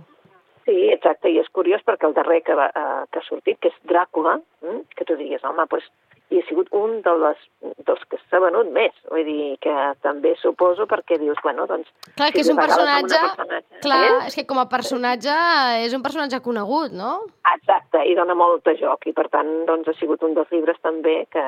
Sí, 0.64 0.76
exacte, 0.92 1.28
i 1.28 1.38
és 1.42 1.50
curiós 1.52 1.82
perquè 1.84 2.08
el 2.08 2.16
darrer 2.16 2.40
que, 2.46 2.56
va, 2.56 2.70
eh, 2.72 3.04
que 3.12 3.20
ha 3.20 3.28
sortit, 3.28 3.58
que 3.60 3.68
és 3.68 3.80
Dràcula, 3.90 4.38
mm, 4.64 4.80
que 4.96 5.04
tu 5.04 5.16
digues, 5.20 5.44
home, 5.44 5.66
doncs 5.70 5.90
i 6.32 6.40
ha 6.40 6.44
sigut 6.48 6.70
un 6.74 6.96
de 7.04 7.12
les, 7.20 7.40
dels 7.86 8.02
que 8.10 8.18
s'ha 8.22 8.40
venut 8.42 8.70
més. 8.74 8.94
Vull 9.12 9.26
dir 9.26 9.54
que 9.62 9.74
també 10.04 10.34
suposo 10.40 10.86
perquè 10.90 11.18
dius, 11.20 11.38
bueno, 11.44 11.66
doncs... 11.70 11.90
Clar, 12.16 12.30
si 12.30 12.36
que 12.36 12.42
és 12.42 12.48
li 12.48 12.54
un 12.54 12.60
personatge... 12.62 13.20
personatge 13.20 13.82
Clar, 13.84 14.00
eh? 14.08 14.18
és 14.30 14.38
que 14.38 14.46
com 14.48 14.60
a 14.62 14.66
personatge 14.70 15.36
és 15.84 15.96
un 15.96 16.04
personatge 16.06 16.40
conegut, 16.44 16.94
no? 16.96 17.12
Exacte, 17.52 18.02
i 18.08 18.16
dona 18.18 18.36
molt 18.38 18.64
de 18.66 18.76
joc, 18.80 19.06
i 19.10 19.14
per 19.16 19.28
tant 19.32 19.52
doncs, 19.68 19.90
ha 19.90 19.96
sigut 20.00 20.24
un 20.26 20.36
dels 20.38 20.50
llibres 20.54 20.80
també 20.82 21.20
que, 21.34 21.44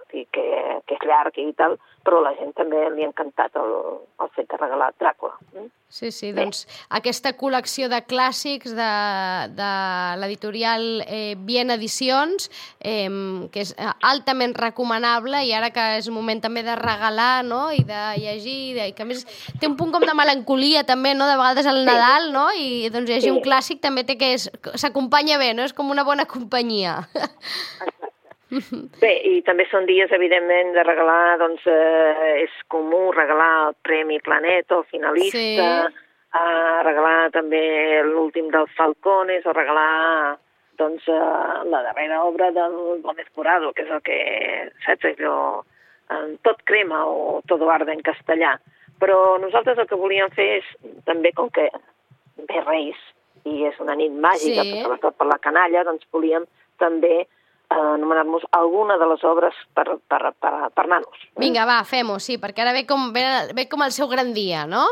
tot 0.00 0.16
i 0.16 0.24
que, 0.32 0.46
que 0.88 0.98
és 0.98 1.06
llarg 1.10 1.38
i 1.38 1.50
tal, 1.60 1.76
però 2.04 2.20
la 2.20 2.34
gent 2.36 2.52
també 2.56 2.82
li 2.92 3.04
ha 3.04 3.08
encantat 3.10 3.56
el, 3.56 3.72
el 4.20 4.30
fet 4.36 4.50
de 4.50 4.58
regalar 4.60 4.92
Dràcula. 5.00 5.38
Mm? 5.54 5.70
Sí, 5.94 6.10
sí, 6.10 6.32
doncs 6.34 6.64
aquesta 6.90 7.30
col·lecció 7.38 7.86
de 7.88 8.00
clàssics 8.02 8.72
de, 8.74 8.88
de 9.54 9.68
l'editorial 10.18 10.82
eh, 11.06 11.36
Bien 11.38 11.70
Edicions, 11.70 12.48
eh, 12.82 13.06
que 13.54 13.62
és 13.62 13.74
eh, 13.78 13.92
altament 14.02 14.56
recomanable 14.58 15.44
i 15.46 15.52
ara 15.54 15.70
que 15.74 15.84
és 16.00 16.10
moment 16.10 16.42
també 16.42 16.64
de 16.66 16.74
regalar 16.80 17.44
no? 17.46 17.68
i 17.70 17.84
de 17.86 18.02
llegir, 18.18 18.56
i, 18.72 18.74
de, 18.74 18.88
i 18.90 18.96
que 18.96 19.06
a 19.06 19.08
més 19.12 19.22
té 19.60 19.70
un 19.70 19.78
punt 19.78 19.94
com 19.94 20.02
de 20.02 20.16
melancolia 20.18 20.82
també, 20.88 21.14
no? 21.14 21.30
de 21.30 21.38
vegades 21.38 21.70
al 21.70 21.84
Nadal, 21.86 22.32
no? 22.34 22.48
i 22.58 22.90
doncs 22.90 23.08
llegir 23.10 23.30
Sí. 23.30 23.36
un 23.36 23.44
clàssic 23.44 23.80
també 23.80 24.02
té 24.04 24.18
que 24.18 24.34
s'acompanya 24.36 25.38
bé, 25.38 25.54
no? 25.54 25.62
és 25.62 25.72
com 25.72 25.94
una 25.94 26.04
bona 26.04 26.26
companyia. 26.26 27.04
Bé, 29.00 29.12
i 29.26 29.42
també 29.42 29.66
són 29.70 29.86
dies, 29.86 30.10
evidentment, 30.12 30.72
de 30.76 30.82
regalar, 30.86 31.38
doncs, 31.40 31.64
eh, 31.66 32.44
és 32.44 32.54
comú 32.68 33.10
regalar 33.12 33.68
el 33.68 33.76
Premi 33.82 34.20
Planeta, 34.20 34.76
el 34.78 34.84
finalista, 34.84 35.38
Sí. 35.38 35.58
eh, 36.34 36.82
regalar 36.84 37.30
també 37.32 38.02
l'últim 38.04 38.50
dels 38.50 38.70
Falcones, 38.76 39.46
o 39.46 39.52
regalar, 39.52 40.36
doncs, 40.78 41.06
eh, 41.08 41.64
la 41.70 41.82
darrera 41.82 42.22
obra 42.24 42.50
del 42.50 43.00
Gómez 43.02 43.26
Morado, 43.36 43.72
que 43.72 43.82
és 43.82 43.90
el 43.90 44.02
que, 44.02 44.70
saps, 44.86 45.04
allò, 45.04 45.62
eh, 46.10 46.36
tot 46.42 46.62
crema 46.64 47.06
o 47.06 47.40
todo 47.46 47.70
arde 47.70 47.92
en 47.92 48.00
castellà. 48.02 48.58
Però 49.00 49.38
nosaltres 49.40 49.78
el 49.78 49.86
que 49.86 49.96
volíem 49.98 50.30
fer 50.30 50.58
és, 50.58 50.64
també 51.04 51.32
com 51.32 51.50
que 51.50 51.68
ve 52.36 52.60
Reis, 52.66 52.96
i 53.44 53.64
és 53.66 53.78
una 53.80 53.94
nit 53.94 54.12
màgica, 54.12 54.62
Sí. 54.62 54.82
sobretot 54.82 55.16
per 55.16 55.26
la 55.26 55.38
canalla, 55.38 55.84
doncs 55.84 56.06
volíem 56.10 56.46
també 56.78 57.26
anomenar-nos 57.74 58.44
alguna 58.56 58.96
de 59.00 59.08
les 59.10 59.24
obres 59.24 59.56
per, 59.74 59.86
per, 60.08 60.20
per, 60.40 60.52
per 60.74 60.86
nanos. 60.90 61.26
Vinga, 61.40 61.66
va, 61.68 61.80
fem-ho, 61.88 62.18
sí, 62.22 62.38
perquè 62.42 62.64
ara 62.64 62.74
ve 62.76 62.84
com, 62.88 63.10
ve, 63.14 63.24
ve 63.56 63.68
com 63.70 63.84
el 63.86 63.94
seu 63.96 64.08
gran 64.10 64.32
dia, 64.36 64.64
no? 64.70 64.84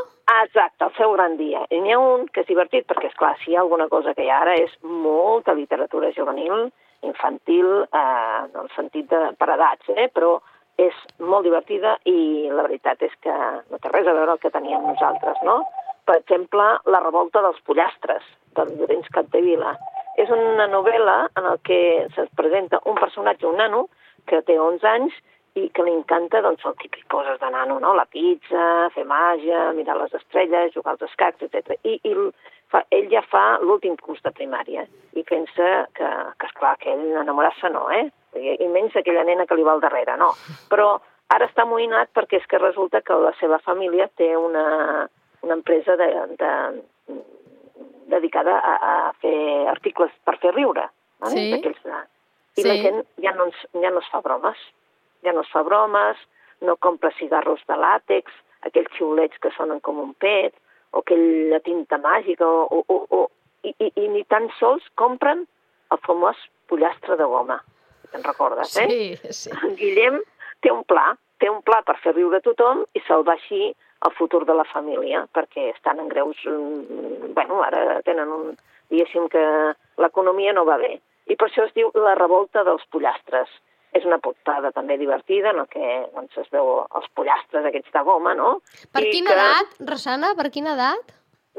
Exacte, 0.42 0.86
el 0.86 0.94
seu 0.96 1.12
gran 1.16 1.36
dia. 1.36 1.64
I 1.70 1.80
n'hi 1.82 1.92
ha 1.94 1.98
un 2.00 2.28
que 2.32 2.44
és 2.44 2.48
divertit, 2.48 2.86
perquè, 2.88 3.10
és 3.10 3.18
clar, 3.18 3.34
si 3.42 3.52
hi 3.52 3.58
ha 3.58 3.62
alguna 3.64 3.88
cosa 3.92 4.14
que 4.14 4.24
hi 4.24 4.30
ha 4.30 4.40
ara 4.44 4.56
és 4.60 4.72
molta 4.82 5.54
literatura 5.58 6.12
juvenil, 6.16 6.70
infantil, 7.02 7.68
eh, 7.90 8.38
en 8.46 8.58
el 8.62 8.70
sentit 8.76 9.10
de 9.10 9.22
per 9.38 9.50
edats, 9.56 9.90
eh, 9.96 10.08
però 10.14 10.38
és 10.80 10.94
molt 11.20 11.44
divertida 11.44 11.96
i 12.08 12.48
la 12.50 12.64
veritat 12.64 13.02
és 13.04 13.12
que 13.20 13.32
no 13.32 13.78
té 13.78 13.90
res 13.90 14.06
a 14.08 14.14
veure 14.16 14.36
el 14.36 14.40
que 14.42 14.52
teníem 14.54 14.86
nosaltres, 14.86 15.42
no? 15.44 15.62
Per 16.06 16.16
exemple, 16.18 16.64
La 16.86 17.00
revolta 17.00 17.42
dels 17.42 17.60
pollastres, 17.66 18.22
del 18.56 18.72
Llorenç 18.78 19.08
Capdevila. 19.14 19.76
És 20.20 20.30
una 20.30 20.68
novel·la 20.68 21.18
en 21.40 21.46
el 21.48 21.60
que 21.64 22.08
se'ns 22.14 22.32
presenta 22.36 22.82
un 22.84 22.98
personatge, 23.00 23.46
un 23.48 23.60
nano, 23.60 23.86
que 24.28 24.42
té 24.46 24.58
11 24.60 24.88
anys 24.88 25.14
i 25.58 25.66
que 25.76 25.84
li 25.84 25.92
encanta 25.92 26.40
doncs, 26.44 26.64
el 26.64 26.76
típic 26.80 27.04
coses 27.12 27.38
de 27.40 27.48
nano, 27.52 27.78
no? 27.80 27.92
la 27.94 28.06
pizza, 28.08 28.88
fer 28.94 29.04
màgia, 29.08 29.70
mirar 29.76 29.98
les 30.00 30.14
estrelles, 30.16 30.72
jugar 30.76 30.94
als 30.94 31.04
escacs, 31.10 31.44
etc. 31.44 31.76
I, 31.84 31.98
i 32.08 32.14
fa, 32.72 32.84
ell 32.96 33.10
ja 33.12 33.20
fa 33.28 33.44
l'últim 33.60 33.98
curs 34.00 34.22
de 34.24 34.32
primària 34.32 34.86
i 35.12 35.24
pensa 35.28 35.86
que, 35.98 36.10
que 36.40 36.48
esclar, 36.48 36.76
que 36.80 36.92
ell 36.94 37.18
enamorar-se 37.24 37.68
no, 37.74 37.84
eh? 37.92 38.06
I, 38.40 38.56
I 38.64 38.68
menys 38.72 38.96
aquella 38.96 39.26
nena 39.28 39.44
que 39.48 39.58
li 39.58 39.66
va 39.66 39.76
al 39.76 39.84
darrere, 39.84 40.16
no. 40.20 40.30
Però 40.72 40.94
ara 41.32 41.48
està 41.50 41.66
amoïnat 41.66 42.12
perquè 42.16 42.40
és 42.40 42.48
que 42.48 42.60
resulta 42.62 43.02
que 43.04 43.18
la 43.20 43.34
seva 43.40 43.60
família 43.66 44.08
té 44.16 44.32
una, 44.36 44.64
una 45.44 45.58
empresa 45.58 45.98
de, 46.00 46.08
de, 46.40 46.52
dedicada 48.12 48.58
a, 48.58 48.74
a 48.90 48.94
fer 49.24 49.66
articles 49.72 50.12
per 50.26 50.36
fer 50.42 50.52
riure. 50.54 50.86
Vale? 51.24 51.34
Sí. 51.34 51.50
D'aquells 51.56 51.82
de... 51.88 52.00
I 52.52 52.62
Sí. 52.62 52.68
la 52.68 52.74
gent 52.84 52.98
ja 53.24 53.32
no, 53.32 53.46
ens, 53.48 53.60
ja 53.80 53.90
no 53.90 54.02
es 54.04 54.08
fa 54.12 54.20
bromes. 54.20 54.58
Ja 55.24 55.32
no 55.32 55.40
es 55.40 55.50
fa 55.54 55.62
bromes, 55.64 56.18
no 56.60 56.76
compra 56.76 57.10
cigarros 57.16 57.62
de 57.68 57.76
làtex, 57.80 58.28
aquells 58.68 58.92
xiulets 58.98 59.38
que 59.40 59.50
sonen 59.56 59.80
com 59.80 59.98
un 60.02 60.12
pet, 60.20 60.52
o 60.92 61.00
aquella 61.00 61.60
tinta 61.64 61.96
màgica, 61.98 62.44
o, 62.44 62.66
o, 62.68 62.82
o, 62.92 62.98
o 63.16 63.20
i, 63.64 63.72
i, 63.78 63.88
i 64.04 64.08
ni 64.12 64.24
tan 64.28 64.50
sols 64.58 64.84
compren 65.00 65.46
el 65.94 66.00
famós 66.04 66.36
pollastre 66.68 67.16
de 67.16 67.24
goma. 67.30 67.60
Te'n 68.12 68.24
recordes, 68.26 68.76
eh? 68.82 68.88
Sí, 68.90 69.32
sí. 69.32 69.52
En 69.62 69.76
Guillem 69.78 70.18
té 70.60 70.72
un 70.74 70.82
pla, 70.84 71.14
té 71.40 71.48
un 71.48 71.62
pla 71.64 71.80
per 71.86 71.96
fer 72.02 72.12
riure 72.18 72.42
tothom 72.44 72.84
i 72.92 73.00
salvar 73.06 73.38
així 73.38 73.72
el 74.04 74.12
futur 74.18 74.44
de 74.46 74.54
la 74.58 74.66
família, 74.68 75.26
perquè 75.34 75.70
estan 75.72 76.00
en 76.02 76.08
greus... 76.08 76.38
mm, 76.46 77.34
Bueno, 77.34 77.62
ara 77.62 78.00
tenen 78.06 78.28
un... 78.28 78.56
Diguéssim 78.92 79.28
que 79.32 79.42
l'economia 80.02 80.52
no 80.52 80.66
va 80.68 80.76
bé. 80.76 80.98
I 81.30 81.36
per 81.40 81.48
això 81.48 81.64
es 81.64 81.72
diu 81.72 81.88
La 81.94 82.14
revolta 82.18 82.64
dels 82.66 82.84
pollastres. 82.92 83.48
És 83.92 84.04
una 84.08 84.18
portada 84.24 84.70
també 84.72 84.96
divertida, 84.96 85.52
en 85.52 85.66
que 85.68 85.88
doncs, 86.14 86.36
es 86.40 86.48
veu 86.52 86.78
els 86.84 87.08
pollastres 87.16 87.66
aquests 87.68 87.92
de 87.92 88.02
goma, 88.04 88.32
no? 88.34 88.54
Per 88.92 89.02
I 89.04 89.10
quina 89.12 89.32
que... 89.32 89.40
edat, 89.40 89.74
Rosana? 89.88 90.32
Per 90.36 90.48
quina 90.52 90.72
edat? 90.72 91.12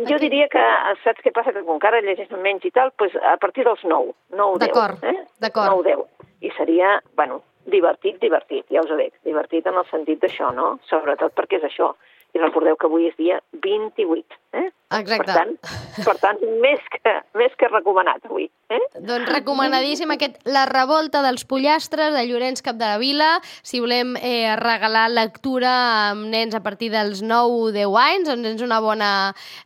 Jo 0.10 0.18
diria 0.18 0.48
que, 0.50 0.62
saps 1.04 1.22
què 1.22 1.30
passa? 1.34 1.54
Que 1.54 1.62
com 1.66 1.78
que 1.80 1.90
ara 1.90 2.02
llegeixen 2.02 2.42
menys 2.42 2.66
i 2.66 2.72
tal, 2.74 2.90
doncs 2.98 3.18
a 3.22 3.36
partir 3.42 3.66
dels 3.68 3.84
9, 3.86 4.16
9 4.34 4.62
10. 4.64 4.66
D'acord, 4.66 5.04
eh? 5.06 5.20
d'acord. 5.46 5.76
9 5.78 5.84
10. 5.92 6.32
I 6.42 6.50
seria, 6.58 6.96
bueno, 7.14 7.44
divertit, 7.70 8.18
divertit, 8.22 8.66
ja 8.74 8.82
us 8.82 8.90
ho 8.90 8.98
dic, 8.98 9.14
divertit 9.24 9.70
en 9.70 9.78
el 9.78 9.86
sentit 9.92 10.20
d'això, 10.26 10.50
no? 10.58 10.80
Sobretot 10.90 11.38
perquè 11.38 11.62
és 11.62 11.70
això. 11.70 11.94
I 12.34 12.42
recordeu 12.42 12.78
que 12.78 12.90
avui 12.90 13.08
és 13.10 13.18
dia 13.20 13.40
28, 13.66 14.40
eh? 14.58 14.70
Exacte. 15.00 15.32
Per 15.32 15.36
tant, 15.36 15.54
per 16.06 16.16
tant 16.22 16.40
més, 16.62 16.80
que, 16.94 17.14
més 17.40 17.54
que 17.60 17.68
recomanat 17.72 18.26
avui, 18.30 18.50
eh? 18.70 18.80
Doncs 19.00 19.30
recomanadíssim 19.32 20.12
aquest 20.14 20.40
La 20.46 20.66
revolta 20.70 21.22
dels 21.26 21.46
pollastres 21.50 22.14
de 22.14 22.24
Llorenç 22.28 22.62
Capdevila. 22.66 23.40
Si 23.64 23.80
volem 23.84 24.16
eh, 24.20 24.56
regalar 24.60 25.08
lectura 25.12 25.74
amb 26.12 26.28
nens 26.34 26.56
a 26.56 26.62
partir 26.66 26.92
dels 26.94 27.22
9-10 27.24 27.98
anys, 28.04 28.30
doncs 28.30 28.48
és 28.54 28.62
una 28.66 28.80
bona 28.84 29.12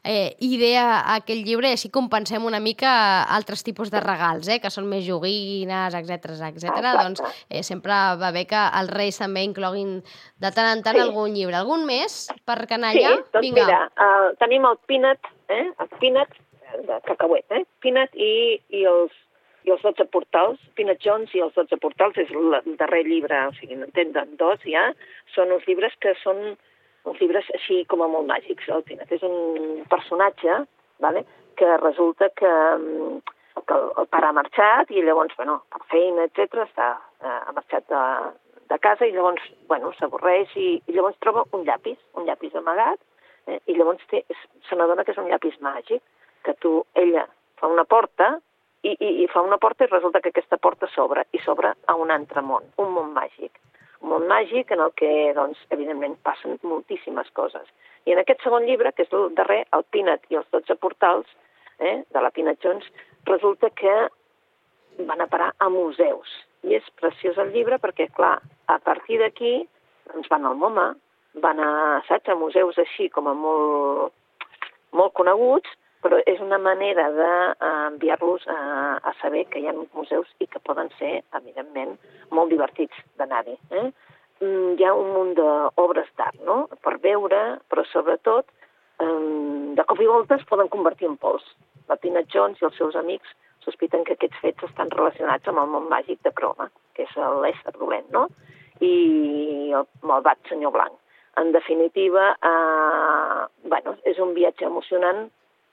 eh, 0.03 0.36
idea 0.39 1.01
aquest 1.15 1.46
llibre 1.46 1.69
i 1.72 1.77
així 1.77 1.89
compensem 1.93 2.43
una 2.46 2.60
mica 2.60 3.24
altres 3.24 3.63
tipus 3.63 3.91
de 3.91 4.00
regals, 4.03 4.48
eh, 4.48 4.60
que 4.63 4.72
són 4.74 4.88
més 4.89 5.05
joguines, 5.07 5.93
etc 5.93 6.31
etc. 6.51 6.81
Doncs 7.01 7.22
eh, 7.50 7.63
sempre 7.63 7.93
va 8.19 8.31
bé 8.31 8.46
que 8.50 8.60
els 8.81 8.91
reis 8.93 9.17
també 9.19 9.43
incloguin 9.48 9.98
de 10.38 10.51
tant 10.51 10.72
en 10.77 10.84
tant 10.84 10.96
Sí. 10.98 11.01
algun 11.03 11.34
llibre. 11.36 11.55
Algun 11.55 11.86
més 11.86 12.27
per 12.46 12.60
Sí, 12.62 12.67
canalla? 12.67 13.10
doncs 13.34 13.41
Vinga. 13.41 13.65
mira, 13.65 13.79
uh, 14.01 14.36
tenim 14.39 14.65
el 14.65 14.77
peanut, 15.22 15.50
eh? 15.50 15.66
el 15.80 15.90
peanut 16.00 16.36
eh, 16.38 16.82
de 16.90 17.00
cacauet, 17.08 17.46
eh? 17.52 17.64
peanut 17.84 18.16
i, 18.16 18.32
i, 18.70 18.84
els, 18.90 19.14
i 19.68 19.74
els 19.74 19.84
12 19.84 20.08
portals, 20.14 20.62
Peanut 20.76 21.02
Jones 21.04 21.34
i 21.36 21.44
els 21.44 21.56
12 21.58 21.80
portals, 21.84 22.18
és 22.18 22.32
el 22.32 22.78
darrer 22.80 23.04
llibre, 23.08 23.40
o 23.50 23.54
sigui, 23.60 23.80
en 23.80 23.92
tenen 23.98 24.36
dos 24.40 24.64
ja, 24.66 24.90
són 25.36 25.54
uns 25.56 25.68
llibres 25.68 25.96
que 26.04 26.16
són 26.24 26.56
uns 27.08 27.22
llibres 27.22 27.48
així 27.56 27.84
com 27.92 28.04
a 28.04 28.10
molt 28.12 28.28
màgics. 28.28 28.68
El 28.68 28.84
Peanut 28.88 29.12
és 29.16 29.24
un 29.24 29.84
personatge 29.92 30.64
vale? 31.04 31.24
que 31.58 31.78
resulta 31.78 32.30
que, 32.36 32.48
mm, 32.48 33.20
que 33.66 33.74
el, 33.74 33.88
el 34.04 34.10
pare 34.14 34.28
ha 34.28 34.36
marxat 34.36 34.92
i 34.92 35.02
llavors, 35.02 35.34
bueno, 35.40 35.62
per 35.74 35.82
feina, 35.92 36.28
etc 36.28 36.62
està, 36.68 36.90
eh, 37.24 37.40
ha 37.48 37.56
marxat 37.56 37.88
de, 37.90 38.04
de 38.70 38.80
casa 38.84 39.08
i 39.08 39.14
llavors, 39.16 39.44
bueno, 39.72 39.92
s'avorreix 39.98 40.54
i, 40.56 40.70
i 40.86 40.96
llavors 40.96 41.18
troba 41.24 41.46
un 41.58 41.66
llapis, 41.68 41.98
un 42.20 42.28
llapis 42.28 42.56
amagat, 42.60 43.02
eh, 43.48 43.60
i 43.72 43.77
llavors 43.77 44.04
té, 44.12 44.24
se 44.70 44.75
n'adona 44.75 45.06
que 45.06 45.16
és 45.16 45.22
un 45.22 45.30
llapis 45.32 45.58
màgic, 45.63 46.04
que 46.46 46.54
tu, 46.63 46.80
ella 46.96 47.25
fa 47.60 47.70
una 47.72 47.86
porta 47.86 48.36
i, 48.84 48.94
i, 48.94 49.10
i 49.24 49.27
fa 49.32 49.42
una 49.44 49.58
porta 49.58 49.86
i 49.86 49.92
resulta 49.92 50.22
que 50.22 50.32
aquesta 50.34 50.60
porta 50.62 50.89
s'obre 50.94 51.25
i 51.36 51.42
s'obre 51.44 51.74
a 51.86 51.96
un 52.00 52.13
altre 52.13 52.44
món, 52.46 52.68
un 52.84 52.94
món 52.96 53.12
màgic. 53.16 53.58
Un 54.04 54.13
món 54.13 54.27
màgic 54.30 54.72
en 54.75 54.84
el 54.86 54.94
que, 55.00 55.10
doncs, 55.34 55.60
evidentment, 55.74 56.20
passen 56.27 56.60
moltíssimes 56.62 57.32
coses. 57.34 57.66
I 58.06 58.13
en 58.13 58.22
aquest 58.22 58.44
segon 58.46 58.68
llibre, 58.70 58.94
que 58.94 59.08
és 59.08 59.16
el 59.18 59.34
darrer, 59.36 59.63
el 59.74 59.84
Peanut 59.92 60.27
i 60.30 60.38
els 60.38 60.48
12 60.54 60.77
portals, 60.84 61.32
eh, 61.80 62.04
de 62.13 62.22
la 62.22 62.30
Peanut 62.32 62.62
Jones, 62.63 62.86
resulta 63.25 63.72
que 63.74 63.96
van 65.10 65.22
a 65.22 65.27
parar 65.27 65.50
a 65.58 65.70
museus. 65.70 66.30
I 66.63 66.77
és 66.77 66.86
preciós 67.01 67.38
el 67.42 67.51
llibre 67.56 67.82
perquè, 67.82 68.08
clar, 68.13 68.38
a 68.68 68.77
partir 68.80 69.20
d'aquí 69.22 69.60
doncs 70.13 70.30
van 70.32 70.46
al 70.46 70.56
MoMA, 70.56 70.88
van 71.44 71.60
a, 71.60 71.72
saps, 72.08 72.29
a 72.29 72.36
museus 72.36 72.77
així 72.82 73.10
com 73.13 73.27
a 73.27 73.36
molt, 73.38 74.13
molt 74.96 75.13
coneguts, 75.17 75.70
però 76.03 76.20
és 76.29 76.39
una 76.44 76.60
manera 76.62 77.08
d'enviar-los 77.15 78.46
a, 78.53 78.60
a 79.01 79.13
saber 79.22 79.46
que 79.51 79.60
hi 79.60 79.67
ha 79.67 79.75
museus 79.75 80.29
i 80.39 80.48
que 80.48 80.62
poden 80.63 80.91
ser, 81.00 81.22
evidentment, 81.39 81.98
molt 82.32 82.53
divertits 82.53 83.01
d'anar-hi. 83.17 83.58
Eh? 83.72 83.88
Mm, 84.44 84.75
Hi 84.77 84.86
ha 84.86 84.94
un 84.94 85.10
munt 85.15 85.34
d'obres 85.39 86.10
d'art, 86.20 86.38
no?, 86.46 86.67
per 86.86 86.98
veure, 87.03 87.41
però 87.72 87.84
sobretot, 87.89 88.51
eh, 89.01 89.74
de 89.79 89.86
cop 89.89 90.01
i 90.01 90.10
volta 90.10 90.38
es 90.38 90.46
poden 90.50 90.70
convertir 90.74 91.10
en 91.10 91.17
pols. 91.17 91.46
La 91.89 91.98
Tina 91.98 92.22
Jones 92.34 92.62
i 92.62 92.67
els 92.70 92.77
seus 92.77 92.96
amics 93.00 93.34
sospiten 93.65 94.06
que 94.06 94.15
aquests 94.15 94.39
fets 94.44 94.70
estan 94.70 94.91
relacionats 94.94 95.50
amb 95.50 95.63
el 95.63 95.74
món 95.74 95.89
màgic 95.91 96.22
de 96.24 96.32
Croma, 96.36 96.70
que 96.96 97.08
és 97.08 97.17
l'ésser 97.41 97.74
dolent, 97.79 98.08
no? 98.13 98.27
I 98.79 99.74
el 99.74 99.88
malvat 100.06 100.39
senyor 100.51 100.75
blanc. 100.75 100.94
En 101.38 101.51
definitiva, 101.51 102.32
eh, 102.41 103.48
bueno, 103.70 103.96
és 104.10 104.17
un 104.20 104.34
viatge 104.34 104.65
emocionant, 104.65 105.27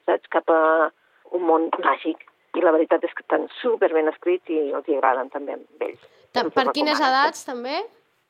saps, 0.07 0.29
cap 0.29 0.51
a 0.53 0.91
un 1.33 1.43
món 1.49 1.71
màgic. 1.81 2.21
I 2.55 2.61
la 2.63 2.71
veritat 2.71 3.03
és 3.05 3.15
que 3.17 3.25
estan 3.25 3.49
super 3.63 3.89
ben 3.93 4.07
escrits 4.13 4.49
i 4.53 4.59
els 4.71 4.87
hi 4.89 4.95
agraden 4.99 5.31
també 5.31 5.57
a 5.57 5.59
ells. 5.87 6.01
Ta- 6.33 6.45
Per 6.51 6.69
quines 6.73 7.01
edats, 7.01 7.45
també? 7.47 7.81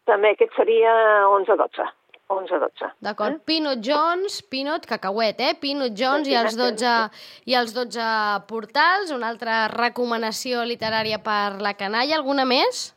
També 0.07 0.31
aquest 0.33 0.55
seria 0.57 0.95
11-12. 1.29 1.85
11-12. 2.29 2.89
D'acord. 3.05 3.43
Peanut 3.45 3.83
Jones, 3.85 4.41
Peanut, 4.49 4.87
cacauet, 4.87 5.41
eh? 5.41 5.55
Peanut 5.61 5.93
Jones 5.93 6.27
i 6.29 6.35
els 6.35 6.57
12, 6.57 7.11
i 7.45 7.55
els 7.55 7.75
12 7.75 8.47
portals. 8.49 9.11
Una 9.13 9.29
altra 9.29 9.69
recomanació 9.69 10.63
literària 10.65 11.19
per 11.23 11.61
la 11.61 11.75
canalla. 11.75 12.17
Alguna 12.17 12.47
més? 12.49 12.95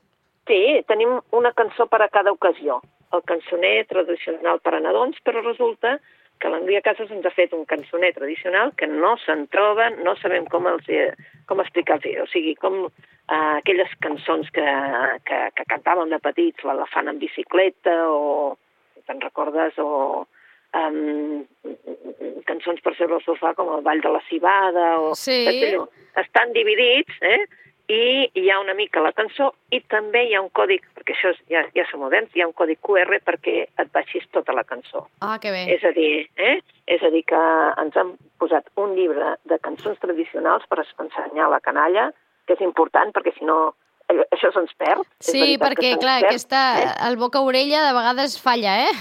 Sí, 0.48 0.62
tenim 0.88 1.20
una 1.32 1.51
cançó 1.51 1.88
per 1.91 2.01
a 2.03 2.08
cada 2.10 2.32
ocasió. 2.32 2.79
El 3.16 3.24
cançoner 3.24 3.86
tradicional 3.88 4.60
per 4.60 4.76
a 4.76 4.84
nadons, 4.84 5.20
però 5.24 5.44
resulta 5.44 5.98
que 6.38 6.50
l'Andrea 6.52 6.84
Casas 6.86 7.12
ens 7.14 7.26
ha 7.26 7.34
fet 7.34 7.54
un 7.56 7.66
cançoner 7.66 8.12
tradicional 8.14 8.74
que 8.78 8.88
no 8.90 9.16
se'n 9.24 9.48
troba, 9.54 9.90
no 10.04 10.14
sabem 10.22 10.46
com, 10.52 10.68
els, 10.70 10.90
com 11.50 11.64
explicar-los. 11.64 12.28
O 12.28 12.28
sigui, 12.32 12.54
com 12.62 12.84
eh, 12.86 13.54
aquelles 13.58 13.94
cançons 14.04 14.50
que, 14.54 14.66
que, 15.26 15.40
que 15.58 15.68
cantàvem 15.74 16.14
de 16.14 16.22
petits, 16.24 16.66
l'elefant 16.68 17.10
en 17.10 17.22
bicicleta 17.24 17.96
o, 18.12 18.56
te'n 19.08 19.24
recordes, 19.24 19.80
o 19.82 20.28
um, 20.78 21.46
cançons 22.48 22.84
per 22.84 22.94
seure 22.98 23.18
al 23.18 23.24
sofà 23.26 23.54
com 23.58 23.72
el 23.76 23.86
Ball 23.86 24.04
de 24.04 24.12
la 24.14 24.24
Cibada 24.28 24.90
o... 25.02 25.16
Sí. 25.18 25.46
Estan 26.18 26.50
dividits, 26.56 27.14
eh? 27.22 27.44
I 27.88 28.27
hi 28.36 28.50
ha 28.51 28.60
una 28.60 28.74
mica 28.75 29.00
la 29.00 29.13
cançó 29.15 29.53
i 29.72 29.79
també 29.88 30.25
hi 30.27 30.36
ha 30.36 30.41
un 30.44 30.50
còdic, 30.56 30.84
perquè 30.98 31.15
això 31.15 31.32
és, 31.32 31.39
ja, 31.51 31.63
ja 31.75 31.86
som 31.88 32.01
moderns, 32.03 32.34
hi 32.36 32.44
ha 32.44 32.48
un 32.50 32.56
còdic 32.58 32.82
QR 32.84 33.20
perquè 33.24 33.56
et 33.67 33.91
baixis 33.96 34.27
tota 34.36 34.56
la 34.56 34.65
cançó. 34.67 35.06
Ah, 35.24 35.38
que 35.39 35.51
bé. 35.56 35.63
És 35.72 35.86
a 35.88 35.94
dir, 35.96 36.27
eh? 36.36 36.60
és 36.88 37.03
a 37.03 37.12
dir 37.13 37.24
que 37.27 37.39
ens 37.84 37.96
han 37.96 38.15
posat 38.39 38.67
un 38.75 38.96
llibre 39.00 39.38
de 39.48 39.60
cançons 39.63 40.00
tradicionals 40.03 40.67
per 40.67 40.84
ensenyar 40.84 41.48
a 41.48 41.53
la 41.56 41.62
canalla, 41.63 42.10
que 42.48 42.56
és 42.60 42.63
important 42.63 43.12
perquè 43.15 43.34
si 43.38 43.48
no 43.48 43.58
eh, 44.12 44.20
això 44.36 44.51
se'ns 44.51 44.75
perd. 44.79 45.08
Sí, 45.24 45.56
perquè, 45.60 45.96
clar, 45.96 46.20
perd, 46.22 46.32
aquesta, 46.34 46.62
eh? 46.84 46.94
el 47.08 47.17
boca-orella 47.24 47.88
de 47.88 47.96
vegades 47.96 48.36
falla, 48.44 48.75
eh? 48.89 48.94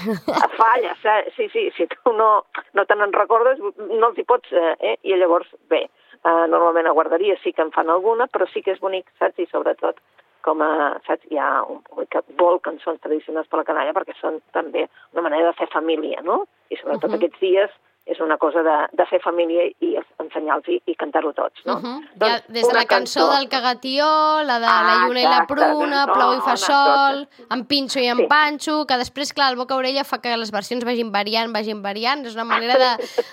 Falla, 0.55 0.95
sa- 1.03 1.23
sí, 1.35 1.51
sí, 1.51 1.67
si 1.75 1.87
tu 1.91 2.15
no, 2.15 2.45
no 2.73 2.85
te 2.87 2.95
n'en 2.95 3.11
recordes, 3.15 3.59
no 3.59 4.13
els 4.13 4.19
hi 4.19 4.27
pots, 4.27 4.51
eh, 4.51 4.75
eh? 4.79 4.97
i 5.03 5.15
llavors, 5.19 5.51
bé, 5.71 5.89
eh, 6.23 6.45
normalment 6.51 6.87
a 6.87 6.95
guarderia 6.97 7.37
sí 7.43 7.53
que 7.53 7.61
en 7.65 7.71
fan 7.71 7.89
alguna, 7.89 8.27
però 8.27 8.47
sí 8.51 8.61
que 8.61 8.71
és 8.75 8.79
bonic, 8.83 9.09
saps, 9.19 9.39
i 9.39 9.49
sobretot 9.51 9.99
com 10.47 10.61
a, 10.63 10.71
saps, 11.07 11.25
hi 11.31 11.39
ha 11.41 11.63
un 11.67 11.81
públic 11.83 12.13
que 12.13 12.21
vol 12.39 12.61
cançons 12.63 13.01
tradicionals 13.03 13.49
per 13.51 13.59
la 13.59 13.67
canalla 13.67 13.95
perquè 13.95 14.15
són 14.19 14.39
també 14.55 14.85
una 15.13 15.25
manera 15.25 15.51
de 15.51 15.57
fer 15.59 15.67
família, 15.73 16.21
no? 16.23 16.45
I 16.69 16.77
sobretot 16.79 17.09
uh 17.09 17.13
-huh. 17.13 17.19
aquests 17.19 17.39
dies 17.39 17.71
és 18.07 18.19
una 18.23 18.37
cosa 18.39 18.61
de, 18.63 18.75
de 18.95 19.05
fer 19.09 19.19
família 19.19 19.65
i 19.83 19.89
ensenyar-los 20.23 20.67
i, 20.71 20.77
i 20.87 20.95
cantar-ho 20.95 21.33
tots, 21.35 21.59
no? 21.65 21.73
Uh 21.75 21.83
-huh. 21.83 21.97
Ja, 22.13 22.17
Doncs 22.23 22.47
des 22.47 22.67
de 22.67 22.73
la 22.73 22.85
cançó, 22.85 23.27
del 23.35 23.49
cagatió, 23.49 24.05
la 24.43 24.59
de 24.59 24.65
la 24.65 24.79
Ah, 24.93 25.05
lluna 25.07 25.19
i 25.19 25.23
la 25.23 25.45
pruna, 25.47 26.05
no, 26.05 26.13
plou 26.13 26.31
i 26.37 26.41
fa 26.41 26.55
no, 26.55 26.63
sol, 26.69 27.27
en 27.51 27.65
pinxo 27.67 27.99
i 27.99 28.07
en 28.07 28.17
Sí. 28.17 28.27
panxo, 28.27 28.85
que 28.87 28.97
després, 28.97 29.33
clar, 29.33 29.51
el 29.51 29.57
boca-orella 29.57 30.03
fa 30.05 30.21
que 30.21 30.37
les 30.37 30.51
versions 30.51 30.85
vagin 30.85 31.11
variant, 31.11 31.51
vagin 31.53 31.81
variant, 31.81 32.25
és 32.25 32.33
una 32.35 32.45
manera 32.45 32.75
de, 32.77 32.91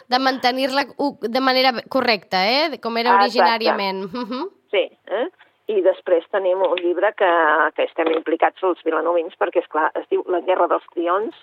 de 0.09 0.19
mantenir-la 0.19 0.85
de 1.21 1.41
manera 1.41 1.71
correcta, 1.89 2.45
eh? 2.47 2.79
Com 2.83 2.97
era 2.97 3.11
Exacte. 3.11 3.25
originàriament. 3.25 4.05
Uh 4.13 4.27
-huh. 4.29 4.51
Sí, 4.71 4.91
eh? 5.07 5.29
I 5.67 5.81
després 5.81 6.25
tenim 6.31 6.61
un 6.61 6.77
llibre 6.77 7.15
que, 7.15 7.31
que 7.77 7.85
estem 7.85 8.09
implicats 8.13 8.63
els 8.63 8.83
vilanovins 8.85 9.33
perquè, 9.39 9.61
és 9.63 9.69
clar 9.69 9.91
es 9.95 10.07
diu 10.11 10.23
La 10.27 10.41
guerra 10.41 10.67
dels 10.67 10.85
trions 10.93 11.35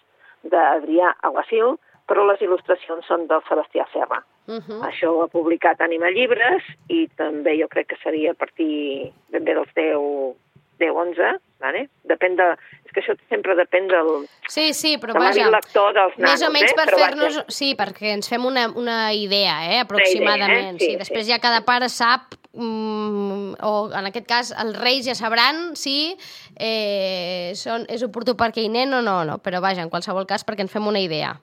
d'Adrià 0.44 1.16
Aguasil, 1.22 1.78
però 2.12 2.28
les 2.28 2.44
il·lustracions 2.44 3.08
són 3.08 3.24
del 3.32 3.44
Sebastià 3.48 3.88
Serra. 3.94 4.20
Uh 4.52 4.60
-huh. 4.60 4.82
Això 4.90 5.14
ho 5.16 5.24
ha 5.24 5.32
publicat 5.32 5.80
Anima 5.82 6.12
Llibres 6.12 6.64
i 6.90 7.08
també 7.16 7.56
jo 7.62 7.68
crec 7.72 7.88
que 7.88 8.02
seria 8.04 8.32
a 8.32 8.40
partir 8.42 9.14
ben 9.32 9.46
bé 9.46 9.54
dels 9.56 9.72
10, 9.76 10.36
10 10.80 10.92
11, 10.92 11.40
vale? 11.60 11.88
depèn 12.04 12.36
de... 12.36 12.48
És 12.86 12.92
que 12.92 13.00
això 13.00 13.16
sempre 13.30 13.56
depèn 13.56 13.88
del, 13.88 14.28
Sí, 14.50 14.74
sí, 14.74 14.98
però 14.98 15.14
de 15.14 15.20
vaja, 15.20 15.50
lector 15.50 15.94
dels 15.94 16.18
nanos. 16.18 16.32
més 16.32 16.42
o 16.48 16.52
menys 16.52 16.72
eh? 16.72 16.76
per 16.76 16.88
vaja, 16.92 17.06
fer-nos... 17.06 17.38
Sí, 17.48 17.76
perquè 17.80 18.12
ens 18.18 18.28
fem 18.28 18.46
una, 18.46 18.68
una 18.76 19.14
idea, 19.14 19.56
eh, 19.72 19.80
aproximadament. 19.80 20.80
Sí, 20.80 20.86
sí, 20.86 20.92
sí. 20.92 20.98
després 20.98 21.28
ja 21.28 21.40
cada 21.40 21.62
pare 21.64 21.88
sap, 21.88 22.36
mm, 22.52 23.54
o 23.62 23.72
en 23.94 24.06
aquest 24.10 24.28
cas 24.28 24.52
els 24.52 24.76
reis 24.82 25.06
ja 25.06 25.16
sabran 25.16 25.76
si 25.76 26.18
eh, 26.58 27.54
són, 27.56 27.86
és 27.88 28.04
oportú 28.04 28.36
per 28.36 28.50
aquell 28.50 28.72
nen 28.72 28.94
o 28.94 29.02
no, 29.02 29.24
no, 29.24 29.38
però 29.38 29.62
vaja, 29.62 29.82
en 29.82 29.90
qualsevol 29.94 30.28
cas 30.28 30.44
perquè 30.44 30.68
ens 30.68 30.74
fem 30.74 30.88
una 30.88 31.00
idea. 31.00 31.38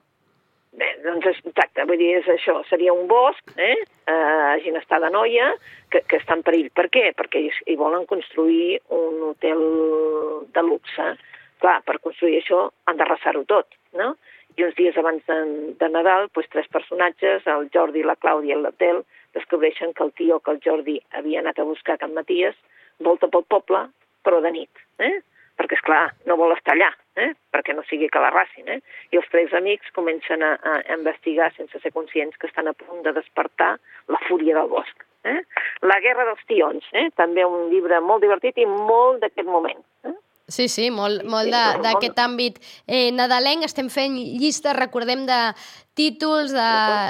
Bé, 0.79 0.87
doncs 1.03 1.25
exacte, 1.27 1.83
vull 1.89 1.99
dir, 1.99 2.13
és 2.21 2.27
això, 2.31 2.53
seria 2.69 2.93
un 2.95 3.07
bosc, 3.09 3.51
eh, 3.59 3.75
a 4.07 4.55
Ginestar 4.63 5.01
de 5.03 5.09
Noia, 5.11 5.49
que, 5.91 6.01
que 6.07 6.19
està 6.21 6.37
en 6.37 6.43
perill. 6.47 6.69
Per 6.71 6.85
què? 6.93 7.09
Perquè 7.17 7.41
hi, 7.43 7.75
volen 7.79 8.05
construir 8.07 8.77
un 8.95 9.17
hotel 9.31 9.63
de 10.55 10.63
luxe. 10.63 11.09
Clar, 11.59 11.79
per 11.83 11.97
construir 11.99 12.39
això 12.39 12.61
han 12.87 12.99
d'arrasar-ho 13.01 13.43
tot, 13.49 13.75
no? 13.99 14.13
I 14.55 14.63
uns 14.65 14.77
dies 14.77 14.95
abans 14.99 15.25
de, 15.27 15.39
de 15.81 15.89
Nadal, 15.91 16.29
doncs, 16.35 16.47
tres 16.53 16.71
personatges, 16.71 17.43
el 17.51 17.67
Jordi, 17.75 18.05
la 18.07 18.15
Clàudia 18.15 18.55
i 18.55 18.61
l'Abdel, 18.61 19.03
descobreixen 19.35 19.91
que 19.93 20.05
el 20.07 20.13
tio 20.15 20.39
que 20.39 20.55
el 20.55 20.61
Jordi 20.63 20.95
havia 21.19 21.43
anat 21.43 21.59
a 21.59 21.67
buscar 21.67 21.97
a 21.97 22.03
Can 22.05 22.15
Maties 22.15 22.55
volta 23.03 23.27
pel 23.27 23.43
poble, 23.51 23.83
però 24.23 24.39
de 24.43 24.53
nit, 24.55 24.87
eh? 25.03 25.17
perquè, 25.59 25.75
és 25.75 25.83
clar 25.83 26.05
no 26.27 26.39
vol 26.39 26.55
estar 26.55 26.75
allà, 26.75 26.89
eh? 27.19 27.33
perquè 27.53 27.75
no 27.75 27.83
sigui 27.89 28.09
que 28.11 28.21
l'arrassin. 28.23 28.69
Eh? 28.75 28.79
I 29.13 29.19
els 29.21 29.29
tres 29.33 29.53
amics 29.57 29.91
comencen 29.95 30.45
a, 30.45 30.55
a 30.63 30.79
investigar 30.95 31.51
sense 31.55 31.81
ser 31.83 31.93
conscients 31.95 32.37
que 32.39 32.49
estan 32.49 32.71
a 32.71 32.75
punt 32.77 33.03
de 33.05 33.13
despertar 33.17 33.75
la 34.07 34.21
fúria 34.27 34.57
del 34.57 34.71
bosc. 34.71 35.05
Eh? 35.27 35.41
La 35.83 35.99
guerra 35.99 36.25
dels 36.29 36.43
tions, 36.47 36.89
eh? 36.95 37.09
també 37.19 37.45
un 37.45 37.69
llibre 37.73 37.99
molt 38.01 38.23
divertit 38.23 38.57
i 38.57 38.67
molt 38.69 39.23
d'aquest 39.23 39.47
moment. 39.47 39.83
Eh? 40.07 40.15
Sí, 40.49 40.67
sí, 40.67 40.89
molt, 40.91 41.23
molt 41.29 41.53
d'aquest 41.53 42.17
àmbit 42.19 42.57
eh, 42.87 43.09
nadalenc. 43.13 43.63
Estem 43.67 43.89
fent 43.93 44.17
llistes, 44.17 44.75
recordem, 44.77 45.25
de 45.29 45.39
títols, 45.99 46.53
de, 46.55 46.69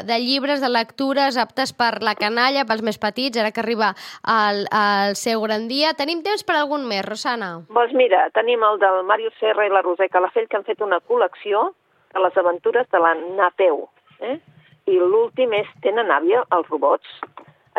de 0.09 0.17
llibres, 0.19 0.61
de 0.61 0.69
lectures 0.69 1.37
aptes 1.37 1.73
per 1.77 2.01
la 2.05 2.15
canalla, 2.17 2.65
pels 2.69 2.83
més 2.85 2.97
petits, 3.01 3.37
ara 3.37 3.53
que 3.53 3.61
arriba 3.63 3.93
el, 4.25 4.63
el 4.65 5.15
seu 5.19 5.43
gran 5.45 5.67
dia. 5.69 5.93
Tenim 5.97 6.23
temps 6.25 6.43
per 6.43 6.57
algun 6.57 6.87
més, 6.89 7.05
Rosana? 7.05 7.51
Doncs 7.69 7.93
mira, 7.97 8.25
tenim 8.35 8.65
el 8.65 8.81
del 8.81 9.03
Màrius 9.09 9.35
Serra 9.41 9.67
i 9.67 9.73
la 9.73 9.83
Roser 9.85 10.09
Calafell 10.09 10.49
que 10.49 10.57
han 10.59 10.67
fet 10.67 10.81
una 10.85 11.01
col·lecció 11.05 11.69
de 12.13 12.23
les 12.25 12.41
aventures 12.41 12.89
de 12.91 13.03
la 13.03 13.13
Napeu. 13.37 13.85
Eh? 14.25 14.39
I 14.89 14.97
l'últim 14.97 15.53
és 15.53 15.69
Tenen 15.85 16.09
àvia, 16.11 16.41
els 16.55 16.67
robots. 16.73 17.19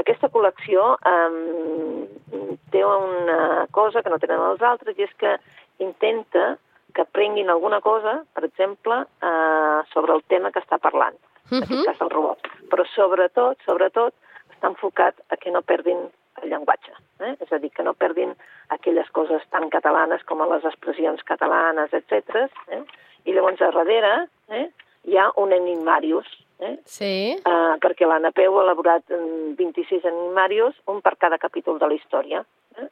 Aquesta 0.00 0.30
col·lecció 0.32 0.94
eh, 1.04 2.50
té 2.72 2.82
una 2.86 3.66
cosa 3.74 4.02
que 4.02 4.10
no 4.12 4.18
tenen 4.22 4.40
els 4.52 4.62
altres 4.62 4.98
i 4.98 5.04
és 5.06 5.12
que 5.20 5.36
intenta 5.84 6.56
que 6.94 7.02
aprenguin 7.04 7.50
alguna 7.50 7.80
cosa, 7.80 8.24
per 8.34 8.44
exemple, 8.48 9.02
eh, 9.22 9.80
sobre 9.92 10.14
el 10.16 10.24
tema 10.28 10.50
que 10.50 10.62
està 10.62 10.78
parlant, 10.82 11.14
en 11.50 11.62
aquest 11.62 11.70
Mhm. 11.78 11.84
cas 11.86 12.00
el 12.00 12.10
robot. 12.10 12.38
Però 12.70 12.84
sobretot, 12.94 13.58
sobretot, 13.66 14.14
està 14.54 14.68
enfocat 14.68 15.14
a 15.30 15.36
que 15.36 15.50
no 15.50 15.62
perdin 15.62 16.08
el 16.42 16.48
llenguatge. 16.50 16.92
Eh? 17.20 17.36
És 17.40 17.52
a 17.52 17.58
dir, 17.58 17.70
que 17.70 17.82
no 17.82 17.94
perdin 17.94 18.34
aquelles 18.70 19.08
coses 19.10 19.42
tan 19.50 19.68
catalanes 19.70 20.22
com 20.24 20.40
les 20.50 20.64
expressions 20.64 21.22
catalanes, 21.22 21.92
etc. 21.92 22.48
Eh? 22.68 22.82
I 23.26 23.32
llavors 23.32 23.60
a 23.60 23.70
darrere 23.70 24.28
eh, 24.48 24.70
hi 25.04 25.16
ha 25.16 25.30
un 25.36 25.52
enigmarius, 25.52 26.26
eh? 26.60 26.76
Sí. 26.84 27.14
Uh, 27.44 27.76
perquè 27.82 28.08
la 28.08 28.20
Napeu 28.22 28.58
ha 28.58 28.64
elaborat 28.64 29.08
mm, 29.10 29.56
26 29.58 30.06
enigmarius, 30.10 30.76
un 30.92 31.00
per 31.04 31.16
cada 31.18 31.38
capítol 31.38 31.80
de 31.80 31.88
la 31.90 31.96
història. 31.96 32.44
Eh? 32.76 32.88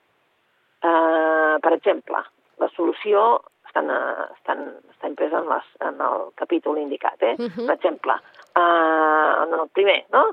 Uh, 0.83 1.57
per 1.65 1.73
exemple, 1.77 2.23
la 2.63 2.69
solució 2.75 3.25
estan, 3.69 3.91
uh, 3.93 4.29
estan, 4.39 4.67
està 4.95 5.11
impresa 5.11 5.41
en, 5.43 5.49
les, 5.53 5.71
en 5.89 6.03
el 6.09 6.29
capítol 6.41 6.79
indicat. 6.81 7.23
Eh? 7.23 7.37
Mhm. 7.39 7.67
Per 7.67 7.79
exemple, 7.79 8.19
uh, 8.57 9.33
en 9.47 9.57
el 9.61 9.69
primer, 9.73 10.03
no? 10.15 10.29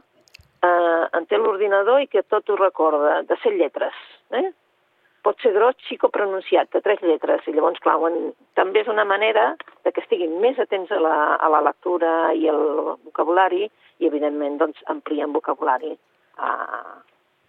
Uh, 0.66 1.06
en 1.14 1.28
té 1.30 1.38
l'ordinador 1.38 2.02
i 2.02 2.08
que 2.10 2.24
tot 2.24 2.50
ho 2.50 2.56
recorda, 2.58 3.20
de 3.28 3.36
set 3.44 3.54
lletres. 3.54 3.98
Eh? 4.34 4.50
Pot 5.26 5.42
ser 5.42 5.56
gros, 5.56 5.78
xic 5.90 6.04
o 6.06 6.12
pronunciat, 6.14 6.70
de 6.76 6.84
tres 6.86 7.02
lletres. 7.02 7.48
I 7.50 7.56
llavors, 7.56 7.82
clar, 7.82 7.98
en, 8.10 8.30
també 8.60 8.84
és 8.84 8.92
una 8.92 9.08
manera 9.10 9.48
de 9.86 9.94
que 9.94 10.04
estiguin 10.04 10.38
més 10.44 10.60
atents 10.62 10.94
a 10.94 11.02
la, 11.02 11.16
a 11.42 11.50
la 11.50 11.64
lectura 11.66 12.12
i 12.38 12.46
al 12.52 12.62
vocabulari 13.08 13.66
i, 13.66 14.06
evidentment, 14.06 14.60
doncs, 14.62 14.86
amplien 14.94 15.34
vocabulari 15.34 15.96
a, 16.38 16.52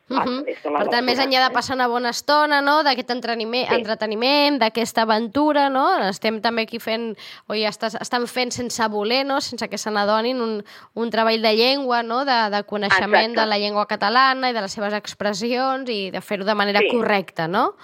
Uh 0.09 0.19
-huh. 0.23 0.45
Per 0.63 0.87
tant, 0.87 1.05
més 1.05 1.19
enllà 1.19 1.49
de 1.49 1.53
passar 1.53 1.75
una 1.75 1.89
bona 1.89 2.11
estona, 2.11 2.61
no?, 2.63 2.85
d'aquest 2.85 3.11
entreteniment, 3.11 3.67
sí. 3.67 3.75
entreteniment 3.75 4.59
d'aquesta 4.61 5.03
aventura, 5.03 5.69
no?, 5.69 5.99
estem 6.07 6.41
també 6.41 6.63
aquí 6.63 6.79
fent, 6.79 7.17
o 7.49 7.55
ja 7.55 7.69
estàs, 7.69 7.99
estan 8.01 8.27
fent 8.27 8.53
sense 8.53 8.89
voler, 8.89 9.25
no?, 9.27 9.41
sense 9.41 9.69
que 9.69 9.79
se 9.79 9.91
n'adonin, 9.91 10.41
un, 10.41 10.65
un 10.95 11.11
treball 11.11 11.43
de 11.43 11.53
llengua, 11.57 12.05
no?, 12.05 12.25
de, 12.25 12.39
de 12.55 12.63
coneixement 12.63 13.33
Exacte. 13.35 13.41
de 13.41 13.47
la 13.47 13.59
llengua 13.59 13.87
catalana 13.87 14.51
i 14.51 14.53
de 14.53 14.61
les 14.61 14.73
seves 14.73 14.95
expressions 14.95 15.91
i 15.91 16.11
de 16.13 16.21
fer-ho 16.21 16.45
de 16.45 16.55
manera 16.55 16.79
sí. 16.79 16.89
correcta, 16.89 17.49
no? 17.49 17.75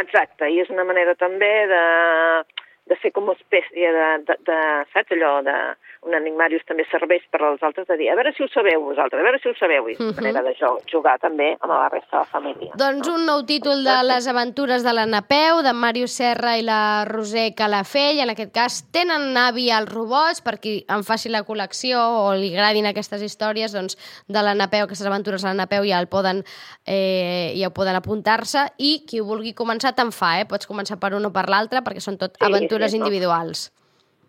Exacte, 0.00 0.48
i 0.48 0.60
és 0.60 0.70
una 0.70 0.84
manera 0.84 1.14
també 1.16 1.66
de, 1.66 1.84
de 2.86 2.96
fer 3.02 3.10
com 3.12 3.24
una 3.24 3.34
espècie 3.34 3.90
de, 3.92 4.08
de, 4.28 4.36
de 4.46 4.58
saps 4.92 5.10
allò, 5.16 5.42
de, 5.42 5.56
un 6.04 6.14
enigmarius 6.16 6.64
també 6.68 6.84
serveix 6.90 7.24
per 7.32 7.40
als 7.42 7.62
altres 7.64 7.86
de 7.88 7.96
dir 8.00 8.10
a 8.12 8.16
veure 8.18 8.32
si 8.36 8.44
ho 8.44 8.48
sabeu 8.52 8.82
vosaltres, 8.84 9.20
a 9.20 9.26
veure 9.26 9.40
si 9.42 9.48
ho 9.48 9.54
sabeu, 9.58 9.88
i 9.88 9.94
uh 9.94 9.98
-huh. 9.98 10.14
manera 10.16 10.42
de 10.42 10.54
jugar 10.90 11.18
també 11.18 11.56
amb 11.60 11.72
la 11.72 11.88
resta 11.88 12.16
de 12.16 12.22
la 12.22 12.30
família. 12.34 12.72
Doncs 12.76 13.08
un 13.08 13.26
nou 13.26 13.44
títol 13.44 13.84
de 13.84 14.02
les 14.02 14.26
aventures 14.28 14.82
de 14.84 14.92
la 14.92 15.06
Napeu, 15.06 15.62
de 15.62 15.72
Màrius 15.72 16.12
Serra 16.12 16.58
i 16.58 16.62
la 16.62 17.04
Roser 17.04 17.54
Calafell, 17.54 18.20
en 18.20 18.30
aquest 18.30 18.52
cas 18.52 18.90
tenen 18.90 19.36
avi 19.36 19.70
als 19.70 19.92
robots, 19.92 20.40
per 20.40 20.58
qui 20.60 20.84
en 20.88 21.02
faci 21.02 21.28
la 21.28 21.44
col·lecció 21.44 21.98
o 21.98 22.34
li 22.34 22.52
agradin 22.54 22.86
aquestes 22.86 23.22
històries, 23.22 23.72
doncs 23.72 23.96
de 24.28 24.42
la 24.42 24.54
Napeu, 24.54 24.84
aquestes 24.84 25.06
aventures 25.06 25.42
de 25.42 25.48
la 25.48 25.54
Napeu 25.54 25.84
ja 25.84 25.98
el 25.98 26.08
poden, 26.08 26.44
eh, 26.86 27.54
ja 27.56 27.70
poden 27.70 27.96
apuntar-se, 27.96 28.72
i 28.78 29.04
qui 29.06 29.20
vulgui 29.20 29.54
començar 29.54 29.94
te'n 29.94 30.12
fa, 30.12 30.40
eh? 30.40 30.46
pots 30.46 30.66
començar 30.66 30.98
per 30.98 31.14
un 31.14 31.24
o 31.24 31.32
per 31.32 31.48
l'altre, 31.48 31.80
perquè 31.80 32.00
són 32.00 32.18
tot 32.18 32.36
sí, 32.36 32.44
aventures 32.44 32.90
sí, 32.90 32.96
individuals. 32.98 33.70
No? 33.74 33.83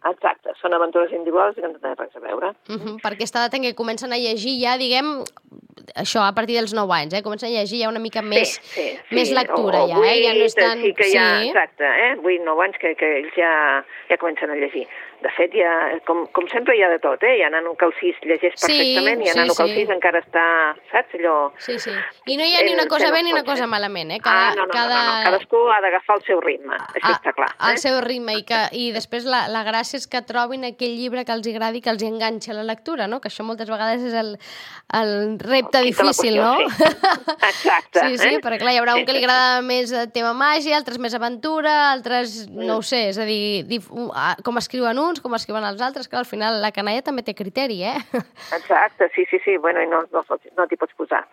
Exacte, 0.06 0.54
són 0.62 0.76
aventures 0.78 1.14
individuals 1.16 1.58
i 1.58 1.64
que 1.64 1.70
no 1.72 1.80
tenen 1.80 1.98
res 1.98 2.16
a 2.16 2.22
veure. 2.22 2.52
Uh 2.70 2.78
-huh, 2.78 2.96
perquè 3.02 3.26
està 3.26 3.48
de 3.50 3.62
que 3.62 3.74
comencen 3.74 4.14
a 4.14 4.18
llegir 4.22 4.54
ja, 4.62 4.78
diguem, 4.78 5.24
això 5.96 6.22
a 6.26 6.34
partir 6.34 6.56
dels 6.56 6.74
9 6.74 6.94
anys, 6.94 7.14
eh? 7.14 7.24
comencen 7.24 7.50
a 7.50 7.52
llegir 7.52 7.82
ja 7.82 7.90
una 7.90 8.00
mica 8.00 8.22
més, 8.22 8.56
sí, 8.56 8.62
sí, 8.62 8.88
sí. 9.10 9.16
més 9.16 9.32
lectura, 9.32 9.82
o, 9.82 9.86
o 9.86 9.88
ja, 9.88 10.12
eh? 10.12 10.24
ja 10.24 10.34
no 10.34 10.46
estan... 10.46 10.82
Sí, 10.82 10.94
que 10.94 11.10
ja, 11.12 11.26
sí. 11.42 11.50
exacte, 11.50 11.84
eh? 11.84 12.16
8, 12.22 12.44
9 12.46 12.64
anys 12.66 12.78
que, 12.78 12.96
que 12.96 13.12
ells 13.20 13.34
ja, 13.36 13.84
ja 14.10 14.18
comencen 14.18 14.50
a 14.50 14.56
llegir. 14.56 14.88
De 15.26 15.32
fet, 15.34 15.56
ja, 15.58 15.70
com, 16.06 16.20
com 16.38 16.46
sempre 16.52 16.76
hi 16.78 16.84
ha 16.86 16.90
de 16.92 17.00
tot, 17.02 17.24
eh? 17.26 17.32
Hi 17.40 17.42
ha 17.48 17.50
nano 17.50 17.72
que 17.80 17.88
el 17.88 17.94
6 17.98 18.18
llegeix 18.30 18.54
perfectament, 18.60 19.24
sí, 19.24 19.26
hi 19.26 19.32
ha 19.32 19.38
nano 19.40 19.56
sí, 19.56 19.58
que 19.58 19.64
el 19.64 19.72
6 19.74 19.88
sí. 19.88 19.94
encara 19.96 20.20
està, 20.22 20.44
saps, 20.92 21.16
allò... 21.18 21.34
Sí, 21.66 21.80
sí. 21.82 21.94
I 22.30 22.36
no 22.38 22.46
hi 22.46 22.54
ha 22.54 22.62
ni 22.68 22.76
una 22.76 22.86
cosa 22.92 23.10
bé 23.10 23.24
ni 23.26 23.34
una 23.34 23.42
cosa 23.48 23.66
malament, 23.66 24.12
eh? 24.14 24.20
Cada, 24.22 24.52
ah, 24.52 24.54
no, 24.60 24.68
no, 24.68 24.74
cada... 24.76 25.00
no, 25.00 25.08
no, 25.08 25.16
no. 25.16 25.24
Cadascú 25.26 25.62
ha 25.74 25.80
d'agafar 25.82 26.20
el 26.20 26.26
seu 26.28 26.44
ritme, 26.46 26.78
això 26.78 27.10
ah, 27.10 27.16
està 27.18 27.34
clar. 27.40 27.48
Eh? 27.56 27.72
El 27.72 27.82
seu 27.82 27.98
ritme, 28.06 28.36
i, 28.38 28.44
que, 28.46 28.60
i 28.78 28.92
després 28.94 29.26
la, 29.26 29.40
la 29.50 29.64
gràcia 29.66 29.98
és 29.98 30.06
que 30.12 30.22
trobin 30.30 30.68
aquell 30.70 30.94
llibre 31.00 31.26
que 31.26 31.34
els 31.34 31.50
agradi, 31.50 31.82
que 31.82 31.90
els 31.96 32.06
enganxa 32.06 32.54
la 32.54 32.68
lectura, 32.70 33.10
no? 33.10 33.18
Que 33.24 33.34
això 33.34 33.48
moltes 33.48 33.72
vegades 33.74 34.06
és 34.06 34.14
el, 34.22 34.36
el 35.02 35.16
repte 35.42 35.82
difícil, 35.88 36.38
no? 36.38 36.54
Sí. 36.62 36.92
Exacte. 37.50 38.06
sí, 38.06 38.22
sí, 38.22 38.30
eh? 38.36 38.44
perquè 38.46 38.62
clar, 38.62 38.76
hi 38.78 38.84
haurà 38.84 39.00
un 39.00 39.10
que 39.10 39.18
li 39.18 39.26
agrada 39.26 39.66
més 39.66 39.90
tema 40.14 40.36
màgia, 40.38 40.78
altres 40.78 41.02
més 41.02 41.18
aventura, 41.18 41.76
altres, 41.90 42.44
no 42.54 42.78
ho 42.78 42.86
sé, 42.86 43.08
és 43.10 43.18
a 43.18 43.26
dir, 43.26 43.82
com 44.46 44.62
escriuen 44.62 45.02
uns, 45.16 45.24
com 45.24 45.36
escriuen 45.38 45.64
els 45.64 45.82
altres, 45.82 46.10
que 46.12 46.20
al 46.20 46.28
final 46.28 46.60
la 46.62 46.74
canalla 46.76 47.04
també 47.06 47.24
té 47.24 47.34
criteri, 47.34 47.82
eh? 47.88 47.96
Exacte, 48.60 49.10
sí, 49.16 49.26
sí, 49.32 49.40
sí, 49.46 49.58
bueno, 49.58 49.82
i 49.82 49.88
no, 49.88 50.04
no, 50.12 50.24
no 50.28 50.68
t'hi 50.68 50.80
pots 50.80 50.96
posar. 51.00 51.24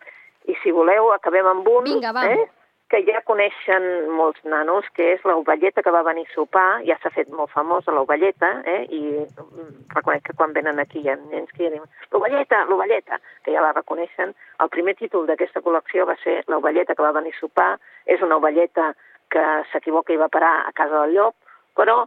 I 0.47 0.55
si 0.63 0.73
voleu, 0.75 1.13
acabem 1.15 1.47
amb 1.47 1.69
un, 1.69 1.87
Vinga, 1.91 2.13
va. 2.15 2.27
eh? 2.31 2.51
que 2.93 2.99
ja 3.07 3.23
coneixen 3.25 4.11
molts 4.13 4.43
nanos, 4.45 4.85
que 4.93 5.15
és 5.15 5.23
l'ovelleta 5.25 5.81
que 5.81 5.93
va 5.95 6.03
venir 6.05 6.27
a 6.27 6.33
sopar, 6.35 6.83
ja 6.85 6.99
s'ha 7.01 7.09
fet 7.15 7.31
molt 7.33 7.49
famosa 7.49 7.95
l'ovelleta, 7.97 8.51
eh? 8.69 8.83
i 8.93 9.01
mm, 9.23 9.71
reconec 9.95 10.27
que 10.27 10.35
quan 10.37 10.53
venen 10.53 10.83
aquí 10.83 11.01
hi 11.01 11.09
ha 11.09 11.17
nens 11.17 11.49
que 11.55 11.65
ja 11.65 11.71
diuen 11.73 11.89
l'ovelleta, 12.13 12.67
l'ovelleta, 12.69 13.17
que 13.47 13.55
ja 13.55 13.65
la 13.65 13.73
reconeixen. 13.73 14.35
El 14.61 14.73
primer 14.75 14.99
títol 15.01 15.25
d'aquesta 15.31 15.65
col·lecció 15.65 16.05
va 16.11 16.19
ser 16.21 16.43
l'ovelleta 16.53 16.93
que 16.93 17.07
va 17.07 17.17
venir 17.17 17.33
a 17.33 17.41
sopar, 17.41 17.71
és 18.05 18.21
una 18.21 18.37
ovelleta 18.37 18.93
que 19.33 19.47
s'equivoca 19.73 20.13
i 20.13 20.21
va 20.21 20.29
parar 20.29 20.59
a 20.67 20.77
casa 20.77 21.07
del 21.07 21.17
llop, 21.17 21.39
però 21.73 22.03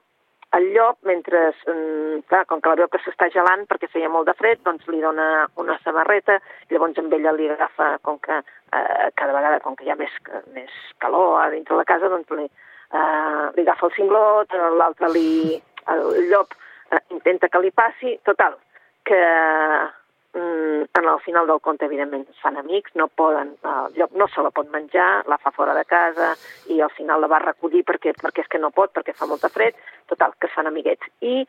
el 0.57 0.71
llop, 0.73 0.97
mentre, 1.03 1.53
mm, 1.67 2.19
clar, 2.29 2.45
com 2.45 2.61
que 2.61 2.69
la 2.69 2.75
veu 2.79 2.87
que 2.87 2.99
s'està 3.03 3.27
gelant 3.33 3.65
perquè 3.67 3.89
feia 3.91 4.09
molt 4.09 4.27
de 4.29 4.33
fred, 4.33 4.61
doncs 4.63 4.87
li 4.87 5.01
dona 5.01 5.47
una 5.61 5.77
samarreta, 5.83 6.39
llavors 6.69 6.97
amb 7.01 7.13
ella 7.13 7.33
li 7.35 7.49
agafa, 7.49 7.97
com 8.01 8.19
que 8.19 8.37
eh, 8.39 9.09
cada 9.15 9.33
vegada, 9.33 9.59
com 9.59 9.75
que 9.75 9.85
hi 9.85 9.91
ha 9.91 9.99
més, 9.99 10.13
més 10.53 10.71
calor 10.99 11.41
a 11.41 11.49
dintre 11.49 11.75
la 11.75 11.83
casa, 11.83 12.09
doncs 12.09 12.29
li, 12.37 12.45
eh, 12.45 13.45
li 13.55 13.65
agafa 13.65 13.89
el 13.89 13.95
cinglot, 13.97 14.55
l'altre 14.79 15.11
li, 15.11 15.61
el 15.91 16.29
llop 16.31 16.55
eh, 16.91 17.03
intenta 17.09 17.49
que 17.49 17.59
li 17.59 17.71
passi, 17.71 18.17
total, 18.23 18.55
que 19.03 19.21
en 20.35 21.05
el 21.07 21.19
final 21.21 21.47
del 21.47 21.61
conte, 21.61 21.85
evidentment, 21.85 22.27
fan 22.41 22.57
amics, 22.57 22.95
no 22.95 23.07
poden, 23.07 23.55
el 23.63 23.95
llop 23.95 24.11
no 24.19 24.27
se 24.27 24.43
la 24.43 24.51
pot 24.51 24.69
menjar, 24.71 25.23
la 25.31 25.37
fa 25.39 25.51
fora 25.55 25.73
de 25.77 25.85
casa 25.85 26.33
i 26.71 26.81
al 26.81 26.91
final 26.91 27.21
la 27.21 27.31
va 27.31 27.39
recollir 27.43 27.85
perquè, 27.87 28.15
perquè 28.19 28.43
és 28.43 28.51
que 28.51 28.59
no 28.59 28.73
pot, 28.75 28.91
perquè 28.95 29.15
fa 29.15 29.29
molta 29.29 29.49
fred, 29.49 29.77
total, 30.11 30.35
que 30.39 30.49
es 30.49 30.55
fan 30.55 30.67
amiguets. 30.67 31.07
I 31.21 31.45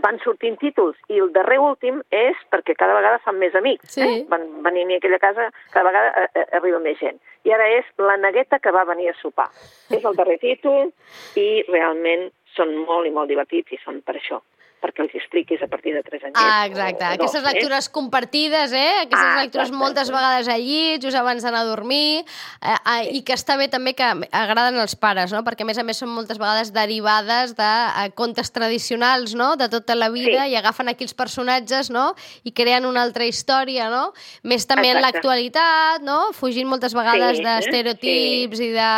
van 0.00 0.18
sortint 0.24 0.56
títols 0.60 0.96
i 1.12 1.18
el 1.20 1.32
darrer 1.34 1.58
últim 1.60 2.00
és 2.14 2.38
perquè 2.52 2.76
cada 2.78 2.94
vegada 2.96 3.20
fan 3.24 3.36
més 3.40 3.54
amics. 3.58 3.92
Sí. 3.96 4.04
Eh? 4.04 4.22
Van 4.30 4.46
venir 4.64 4.86
a 4.88 4.96
aquella 4.96 5.20
casa, 5.20 5.50
cada 5.72 5.90
vegada 5.90 6.24
eh, 6.24 6.28
eh, 6.34 6.46
arriba 6.56 6.80
més 6.80 6.98
gent. 7.00 7.20
I 7.44 7.52
ara 7.52 7.68
és 7.76 7.88
la 8.00 8.16
negueta 8.16 8.60
que 8.62 8.72
va 8.72 8.86
venir 8.88 9.10
a 9.10 9.18
sopar. 9.20 9.50
És 9.90 10.04
el 10.04 10.16
darrer 10.16 10.38
títol 10.40 10.92
i 11.36 11.48
realment 11.68 12.30
són 12.56 12.74
molt 12.86 13.08
i 13.08 13.12
molt 13.12 13.28
divertits 13.28 13.72
i 13.72 13.80
són 13.84 14.00
per 14.06 14.16
això 14.16 14.40
perquè 14.82 15.04
els 15.04 15.14
expliquis 15.18 15.62
a 15.62 15.68
partir 15.70 15.94
de 15.94 16.02
3 16.02 16.26
anys. 16.28 16.38
Ah, 16.38 16.66
exacte. 16.66 17.04
O, 17.04 17.08
o 17.08 17.16
Aquestes 17.16 17.42
dos, 17.42 17.52
lectures 17.52 17.88
eh? 17.88 17.92
compartides, 17.94 18.74
eh? 18.74 18.90
Aquestes 19.04 19.28
ah, 19.28 19.38
lectures 19.38 19.68
exacte. 19.68 19.80
moltes 19.82 20.10
vegades 20.12 20.50
al 20.52 20.64
llit, 20.66 21.04
just 21.04 21.18
abans 21.18 21.46
d'anar 21.46 21.62
a 21.62 21.68
dormir, 21.68 22.22
eh, 22.22 22.74
eh, 22.74 22.96
sí. 23.04 23.14
i 23.18 23.22
que 23.26 23.36
està 23.38 23.56
bé 23.60 23.68
també 23.72 23.94
que 23.98 24.08
agraden 24.30 24.80
als 24.82 24.96
pares, 24.98 25.34
no? 25.34 25.44
Perquè 25.46 25.66
a 25.66 25.70
més 25.70 25.78
a 25.78 25.86
més 25.86 26.02
són 26.02 26.10
moltes 26.12 26.40
vegades 26.42 26.72
derivades 26.74 27.54
de 27.58 27.70
eh, 27.70 28.08
contes 28.18 28.50
tradicionals, 28.54 29.36
no? 29.38 29.54
De 29.60 29.70
tota 29.72 29.96
la 29.98 30.10
vida, 30.14 30.46
sí. 30.48 30.56
i 30.56 30.58
agafen 30.58 30.90
aquí 30.92 31.06
els 31.06 31.14
personatges, 31.14 31.92
no? 31.94 32.10
I 32.42 32.54
creen 32.56 32.88
una 32.88 33.06
altra 33.06 33.28
història, 33.28 33.88
no? 33.92 34.10
Més 34.42 34.66
també 34.66 34.90
exacte. 34.90 34.98
en 34.98 35.06
l'actualitat, 35.06 36.06
no? 36.06 36.18
Fugint 36.36 36.70
moltes 36.70 36.96
vegades 36.98 37.38
sí, 37.38 37.46
d'estereotips 37.46 38.58
sí. 38.58 38.70
i 38.70 38.74
de, 38.74 38.92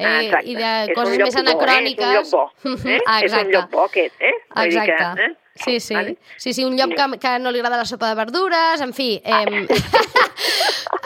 eh, 0.00 0.42
i 0.48 0.56
de 0.56 0.72
coses 0.96 1.20
més 1.20 1.40
anacròniques. 1.44 2.32
Bo, 2.32 2.48
eh? 2.64 2.66
És 2.66 2.72
un 2.72 2.76
lloc 2.80 2.90
bo, 2.90 2.90
eh? 2.96 3.00
ah, 3.06 3.20
és 3.20 3.36
un 3.36 3.52
lloc 3.52 3.72
bo 3.74 3.86
aquest, 3.90 4.20
eh? 4.20 4.34
Exacte. 4.64 4.96
Que, 5.14 5.24
eh? 5.24 5.36
Sí, 5.54 5.80
sí. 5.80 5.94
Vale? 5.94 6.18
Sí, 6.36 6.52
sí, 6.52 6.64
un 6.64 6.76
llop 6.76 6.92
que, 6.94 7.18
que 7.18 7.38
no 7.38 7.50
li 7.50 7.60
agrada 7.60 7.78
la 7.78 7.84
sopa 7.84 8.08
de 8.08 8.14
verdures, 8.14 8.80
en 8.80 8.92
fi... 8.92 9.20
Eh, 9.24 9.66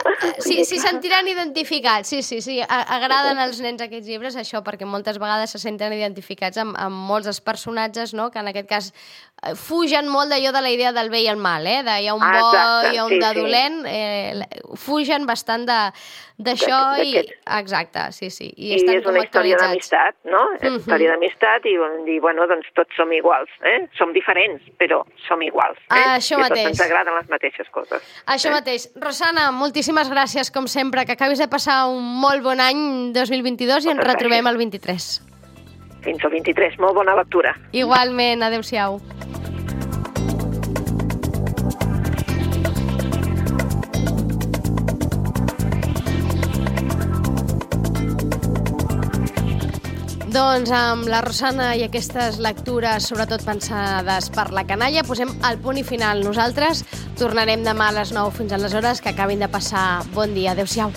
sí, 0.45 0.65
sí, 0.65 0.79
sentiran 0.79 1.27
identificats, 1.27 2.09
sí, 2.09 2.21
sí, 2.21 2.41
sí. 2.41 2.59
Agraden 2.67 3.39
als 3.41 3.61
nens 3.63 3.81
aquests 3.81 4.07
llibres, 4.07 4.37
això, 4.39 4.61
perquè 4.65 4.87
moltes 4.87 5.19
vegades 5.21 5.53
se 5.55 5.61
senten 5.61 5.93
identificats 5.95 6.61
amb, 6.61 6.77
amb 6.79 7.03
molts 7.09 7.29
dels 7.29 7.41
personatges, 7.41 8.15
no?, 8.17 8.29
que 8.31 8.41
en 8.41 8.51
aquest 8.51 8.69
cas 8.69 8.89
eh, 8.91 9.55
fugen 9.55 10.09
molt 10.11 10.33
d'allò 10.33 10.53
de 10.55 10.63
la 10.63 10.73
idea 10.73 10.93
del 10.95 11.11
bé 11.13 11.23
i 11.25 11.29
el 11.31 11.41
mal, 11.41 11.67
eh? 11.67 11.81
De 11.87 11.99
hi 12.01 12.09
ha 12.09 12.17
un 12.17 12.25
bo, 12.25 12.31
Exacte, 12.31 12.91
hi 12.93 12.97
ha 12.97 13.05
un 13.05 13.15
sí, 13.15 13.21
de 13.23 13.31
dolent, 13.39 13.79
eh, 13.89 14.75
fugen 14.79 15.29
bastant 15.29 15.65
de 15.69 15.79
d'això 16.41 16.79
i... 17.01 17.15
Exacte, 17.59 18.07
sí, 18.15 18.29
sí. 18.33 18.47
I, 18.55 18.71
I 18.71 18.77
estan 18.79 18.97
és 18.99 19.07
una 19.09 19.21
història 19.23 19.57
d'amistat, 19.61 20.17
no? 20.25 20.41
Uh 20.41 20.57
-huh. 20.57 20.79
Història 20.79 21.13
d'amistat 21.13 21.65
i, 21.69 21.75
i, 22.13 22.19
bueno, 22.19 22.47
doncs 22.47 22.67
tots 22.77 22.95
som 22.95 23.11
iguals, 23.13 23.49
eh? 23.61 23.87
Som 23.97 24.13
diferents, 24.13 24.61
però 24.79 25.03
som 25.27 25.41
iguals. 25.41 25.77
Eh? 25.77 25.97
Ah, 25.97 26.17
això 26.17 26.37
I 26.37 26.41
mateix. 26.41 26.67
tots 26.67 26.79
ens 26.79 26.81
agraden 26.87 27.15
les 27.15 27.29
mateixes 27.29 27.69
coses. 27.69 28.01
Això 28.25 28.49
eh? 28.49 28.53
mateix. 28.57 28.89
Rosana, 28.95 29.51
moltíssimes 29.51 30.09
gràcies, 30.11 30.51
com 30.51 30.67
sempre, 30.67 31.05
que 31.07 31.15
acabis 31.15 31.39
de 31.41 31.47
passar 31.51 31.85
un 31.89 32.03
molt 32.21 32.43
bon 32.45 32.59
any 32.59 33.11
2022 33.15 33.87
i 33.87 33.95
ens 33.95 34.05
retrobem 34.05 34.51
el 34.51 34.59
23. 34.59 35.09
Fins 36.05 36.23
al 36.25 36.35
23. 36.37 36.79
Molt 36.81 36.97
bona 36.97 37.15
lectura. 37.17 37.55
Igualment. 37.71 38.43
Adéu-siau. 38.43 38.99
Doncs 50.31 50.69
amb 50.71 51.09
la 51.11 51.19
Rosana 51.19 51.73
i 51.75 51.81
aquestes 51.83 52.37
lectures, 52.39 53.03
sobretot 53.03 53.43
pensades 53.43 54.29
per 54.31 54.45
la 54.55 54.63
canalla, 54.63 55.03
posem 55.03 55.33
el 55.49 55.57
punt 55.59 55.81
i 55.81 55.83
final. 55.83 56.23
Nosaltres 56.23 56.85
tornarem 57.21 57.61
demà 57.61 57.91
a 57.91 57.93
les 57.99 58.09
9 58.15 58.33
fins 58.33 58.53
a 58.55 58.57
les 58.57 58.73
hores 58.73 59.01
que 59.01 59.11
acabin 59.11 59.43
de 59.43 59.49
passar 59.51 60.01
bon 60.15 60.33
dia. 60.33 60.55
Adéu-siau. 60.55 60.89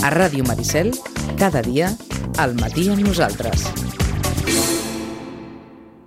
A 0.00 0.14
Ràdio 0.16 0.48
Maricel, 0.48 0.94
cada 1.36 1.60
dia, 1.60 1.92
al 2.40 2.56
matí 2.56 2.88
amb 2.88 3.04
nosaltres. 3.04 3.79